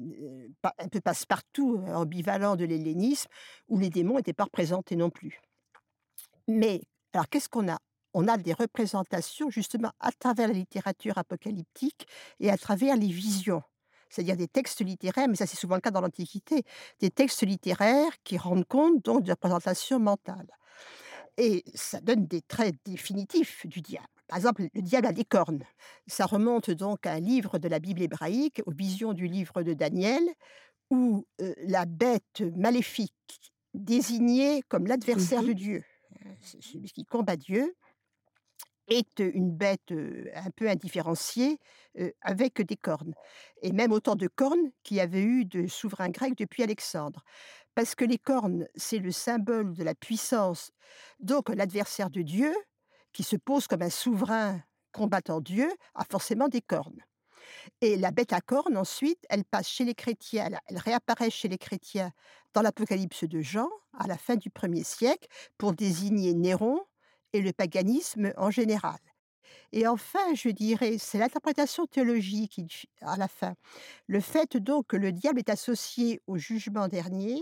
un 0.62 0.88
peu 0.88 1.00
passe-partout, 1.00 1.82
ambivalents 1.88 2.56
de 2.56 2.64
l'hellénisme, 2.64 3.28
où 3.68 3.78
les 3.78 3.90
démons 3.90 4.16
n'étaient 4.16 4.32
pas 4.32 4.44
représentés 4.44 4.96
non 4.96 5.11
plus. 5.11 5.40
Mais, 6.48 6.82
alors, 7.12 7.28
qu'est-ce 7.28 7.48
qu'on 7.48 7.68
a? 7.70 7.78
On 8.14 8.26
a 8.26 8.37
des 8.37 8.54
représentations 8.54 9.50
justement 9.50 9.92
à 10.00 10.11
travers 10.12 10.48
la 10.48 10.54
littérature 10.54 11.18
apocalyptique 11.18 12.06
et 12.40 12.50
à 12.50 12.56
travers 12.56 12.96
les 12.96 13.08
visions 13.08 13.62
c'est-à-dire 14.11 14.37
des 14.37 14.48
textes 14.48 14.80
littéraires, 14.80 15.28
mais 15.28 15.37
ça 15.37 15.46
c'est 15.46 15.56
souvent 15.56 15.74
le 15.74 15.80
cas 15.80 15.90
dans 15.90 16.00
l'Antiquité, 16.00 16.62
des 17.00 17.11
textes 17.11 17.46
littéraires 17.46 18.12
qui 18.24 18.38
rendent 18.38 18.66
compte 18.66 19.04
donc 19.04 19.22
de 19.24 19.30
représentation 19.32 19.98
mentale. 19.98 20.48
Et 21.37 21.62
ça 21.74 22.00
donne 22.00 22.26
des 22.26 22.42
traits 22.42 22.74
définitifs 22.84 23.66
du 23.66 23.80
diable. 23.80 24.08
Par 24.26 24.38
exemple, 24.38 24.68
le 24.74 24.82
diable 24.82 25.06
a 25.06 25.12
des 25.12 25.24
cornes. 25.24 25.62
Ça 26.06 26.26
remonte 26.26 26.70
donc 26.70 27.06
à 27.06 27.12
un 27.12 27.20
livre 27.20 27.58
de 27.58 27.68
la 27.68 27.78
Bible 27.78 28.02
hébraïque, 28.02 28.61
aux 28.66 28.72
visions 28.72 29.12
du 29.12 29.26
livre 29.26 29.62
de 29.62 29.72
Daniel, 29.72 30.22
où 30.90 31.24
euh, 31.40 31.54
la 31.58 31.87
bête 31.87 32.42
maléfique 32.56 33.12
désignée 33.72 34.62
comme 34.68 34.87
l'adversaire 34.87 35.42
de 35.42 35.52
Dieu, 35.52 35.84
celui 36.41 36.91
qui 36.91 37.05
combat 37.05 37.37
Dieu, 37.37 37.77
est 38.88 39.19
une 39.19 39.51
bête 39.51 39.93
un 40.35 40.51
peu 40.51 40.69
indifférenciée 40.69 41.59
avec 42.23 42.62
des 42.62 42.77
cornes. 42.77 43.12
Et 43.61 43.73
même 43.73 43.93
autant 43.93 44.17
de 44.17 44.29
cornes 44.29 44.71
qu'il 44.83 44.97
y 44.97 45.01
avait 45.01 45.23
eu 45.23 45.45
de 45.45 45.67
souverains 45.67 46.09
grecs 46.09 46.38
depuis 46.38 46.62
Alexandre. 46.62 47.23
Parce 47.75 47.95
que 47.95 48.05
les 48.05 48.19
cornes, 48.19 48.67
c'est 48.75 48.99
le 48.99 49.12
symbole 49.12 49.75
de 49.75 49.85
la 49.85 49.95
puissance. 49.95 50.73
Donc 51.21 51.51
l'adversaire 51.51 52.09
de 52.09 52.23
Dieu, 52.23 52.55
qui 53.12 53.23
se 53.23 53.37
pose 53.37 53.67
comme 53.67 53.83
un 53.83 53.91
souverain 53.91 54.62
combattant 54.93 55.41
Dieu, 55.41 55.71
a 55.95 56.05
forcément 56.05 56.49
des 56.49 56.62
cornes. 56.62 57.03
Et 57.81 57.96
la 57.96 58.11
bête 58.11 58.33
à 58.33 58.40
cornes, 58.40 58.76
ensuite, 58.76 59.24
elle 59.28 59.44
passe 59.44 59.68
chez 59.68 59.85
les 59.85 59.94
chrétiens, 59.94 60.48
elle 60.66 60.78
réapparaît 60.78 61.31
chez 61.31 61.48
les 61.48 61.59
chrétiens 61.59 62.12
dans 62.54 62.62
l'Apocalypse 62.62 63.24
de 63.24 63.40
Jean, 63.40 63.68
à 63.98 64.07
la 64.07 64.18
fin 64.18 64.37
du 64.37 64.50
1er 64.50 64.85
siècle, 64.85 65.28
pour 65.59 65.72
désigner 65.72 66.35
Néron, 66.35 66.81
et 67.33 67.40
le 67.40 67.52
paganisme 67.52 68.33
en 68.37 68.50
général. 68.50 68.98
Et 69.72 69.87
enfin, 69.87 70.35
je 70.35 70.48
dirais, 70.48 70.96
c'est 70.98 71.18
l'interprétation 71.18 71.87
théologique 71.87 72.88
à 73.02 73.16
la 73.16 73.28
fin. 73.28 73.54
Le 74.07 74.20
fait 74.20 74.57
donc 74.57 74.88
que 74.88 74.96
le 74.96 75.12
diable 75.12 75.38
est 75.38 75.50
associé 75.50 76.22
au 76.26 76.38
jugement 76.38 76.88
dernier, 76.88 77.38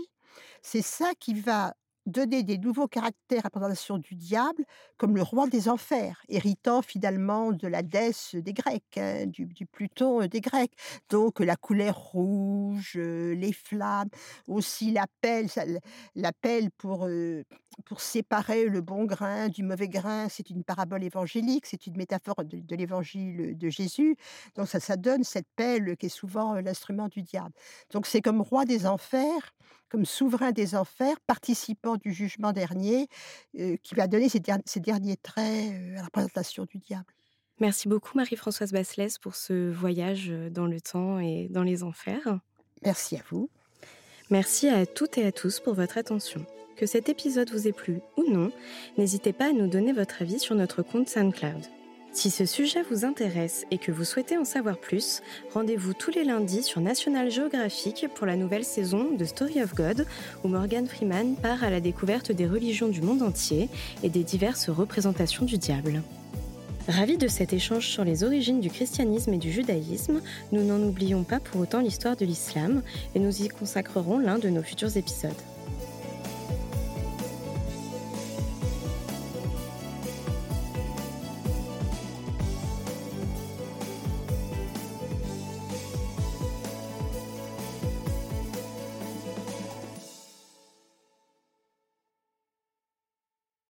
c'est 0.61 0.81
ça 0.81 1.13
qui 1.19 1.33
va 1.33 1.75
donner 2.07 2.43
des 2.43 2.57
nouveaux 2.57 2.87
caractères 2.87 3.41
à 3.41 3.47
la 3.47 3.49
présentation 3.49 3.97
du 3.97 4.15
diable 4.15 4.63
comme 4.97 5.15
le 5.15 5.21
roi 5.21 5.47
des 5.47 5.69
enfers, 5.69 6.23
héritant 6.29 6.81
finalement 6.81 7.51
de 7.51 7.67
la 7.67 7.83
déesse 7.83 8.35
des 8.35 8.53
Grecs, 8.53 8.97
hein, 8.97 9.25
du, 9.27 9.47
Pluton 9.71 10.25
des 10.25 10.41
Grecs. 10.41 10.71
Donc 11.09 11.39
la 11.39 11.55
couleur 11.55 11.97
rouge, 11.97 12.95
les 12.95 13.53
flammes, 13.53 14.09
aussi 14.47 14.91
l'appel, 14.91 15.47
l'appel 16.15 16.71
pour, 16.71 17.07
pour 17.85 18.01
séparer 18.01 18.65
le 18.65 18.81
bon 18.81 19.05
grain 19.05 19.49
du 19.49 19.63
mauvais 19.63 19.89
grain, 19.89 20.27
c'est 20.29 20.49
une 20.49 20.63
parabole 20.63 21.03
évangélique, 21.03 21.65
c'est 21.65 21.87
une 21.87 21.97
métaphore 21.97 22.43
de, 22.43 22.75
l'évangile 22.75 23.57
de 23.57 23.69
Jésus. 23.69 24.15
Donc 24.55 24.67
ça, 24.67 24.79
ça 24.79 24.95
donne 24.95 25.23
cette 25.23 25.47
pelle 25.55 25.97
qui 25.97 26.07
est 26.07 26.09
souvent 26.09 26.55
l'instrument 26.55 27.07
du 27.07 27.21
diable. 27.21 27.53
Donc 27.91 28.07
c'est 28.07 28.21
comme 28.21 28.41
roi 28.41 28.65
des 28.65 28.85
enfers 28.85 29.53
comme 29.89 30.05
souverain 30.05 30.51
des 30.51 30.75
enfers, 30.75 31.19
participant 31.21 31.95
du 31.95 32.11
jugement 32.13 32.51
dernier, 32.51 33.07
euh, 33.59 33.77
qui 33.83 33.95
va 33.95 34.07
donner 34.07 34.29
ces, 34.29 34.39
derniers 34.79 35.17
traits 35.17 35.73
euh, 35.73 35.93
à 35.93 35.95
la 35.97 36.03
représentation 36.05 36.65
du 36.65 36.77
diable. 36.77 37.05
Merci 37.59 37.87
beaucoup 37.87 38.15
Marie-Françoise 38.17 38.71
Basselès 38.71 39.17
pour 39.17 39.35
ce 39.35 39.71
voyage 39.71 40.27
euh, 40.29 40.49
dans 40.49 40.67
le 40.67 40.79
temps 40.79 41.19
et 41.19 41.47
dans 41.49 41.63
les 41.63 41.83
enfers. 41.83 42.39
Merci 42.83 43.15
à 43.15 43.21
vous. 43.29 43.49
Merci 44.29 44.67
à 44.67 44.85
toutes 44.85 45.17
et 45.17 45.25
à 45.25 45.31
tous 45.31 45.59
pour 45.59 45.73
votre 45.73 45.97
attention. 45.97 46.45
Que 46.75 46.85
cet 46.85 47.09
épisode 47.09 47.49
vous 47.49 47.67
ait 47.67 47.71
plu 47.71 48.01
ou 48.17 48.29
non, 48.29 48.51
n'hésitez 48.97 49.33
pas 49.33 49.49
à 49.49 49.53
nous 49.53 49.67
donner 49.67 49.93
votre 49.93 50.21
avis 50.21 50.37
sur 50.37 50.53
notre 50.53 50.83
compte 50.83 51.09
SoundCloud. 51.09 51.76
Si 52.17 52.31
ce 52.31 52.47
sujet 52.47 52.81
vous 52.89 53.05
intéresse 53.05 53.67
et 53.69 53.77
que 53.77 53.91
vous 53.91 54.03
souhaitez 54.03 54.39
en 54.39 54.43
savoir 54.43 54.79
plus, 54.79 55.21
rendez-vous 55.53 55.93
tous 55.93 56.09
les 56.09 56.23
lundis 56.23 56.63
sur 56.63 56.81
National 56.81 57.29
Geographic 57.29 58.07
pour 58.15 58.25
la 58.25 58.35
nouvelle 58.35 58.63
saison 58.63 59.11
de 59.15 59.23
Story 59.23 59.61
of 59.61 59.75
God, 59.75 60.07
où 60.43 60.47
Morgan 60.47 60.87
Freeman 60.87 61.35
part 61.35 61.63
à 61.63 61.69
la 61.69 61.79
découverte 61.79 62.31
des 62.31 62.47
religions 62.47 62.87
du 62.87 63.03
monde 63.03 63.21
entier 63.21 63.69
et 64.01 64.09
des 64.09 64.23
diverses 64.23 64.71
représentations 64.71 65.45
du 65.45 65.59
diable. 65.59 66.01
Ravis 66.87 67.19
de 67.19 67.27
cet 67.27 67.53
échange 67.53 67.87
sur 67.87 68.03
les 68.03 68.23
origines 68.23 68.61
du 68.61 68.71
christianisme 68.71 69.35
et 69.35 69.37
du 69.37 69.51
judaïsme, 69.51 70.21
nous 70.51 70.63
n'en 70.63 70.81
oublions 70.81 71.23
pas 71.23 71.39
pour 71.39 71.61
autant 71.61 71.81
l'histoire 71.81 72.15
de 72.15 72.25
l'islam 72.25 72.81
et 73.13 73.19
nous 73.19 73.43
y 73.43 73.47
consacrerons 73.47 74.17
l'un 74.17 74.39
de 74.39 74.49
nos 74.49 74.63
futurs 74.63 74.97
épisodes. 74.97 75.29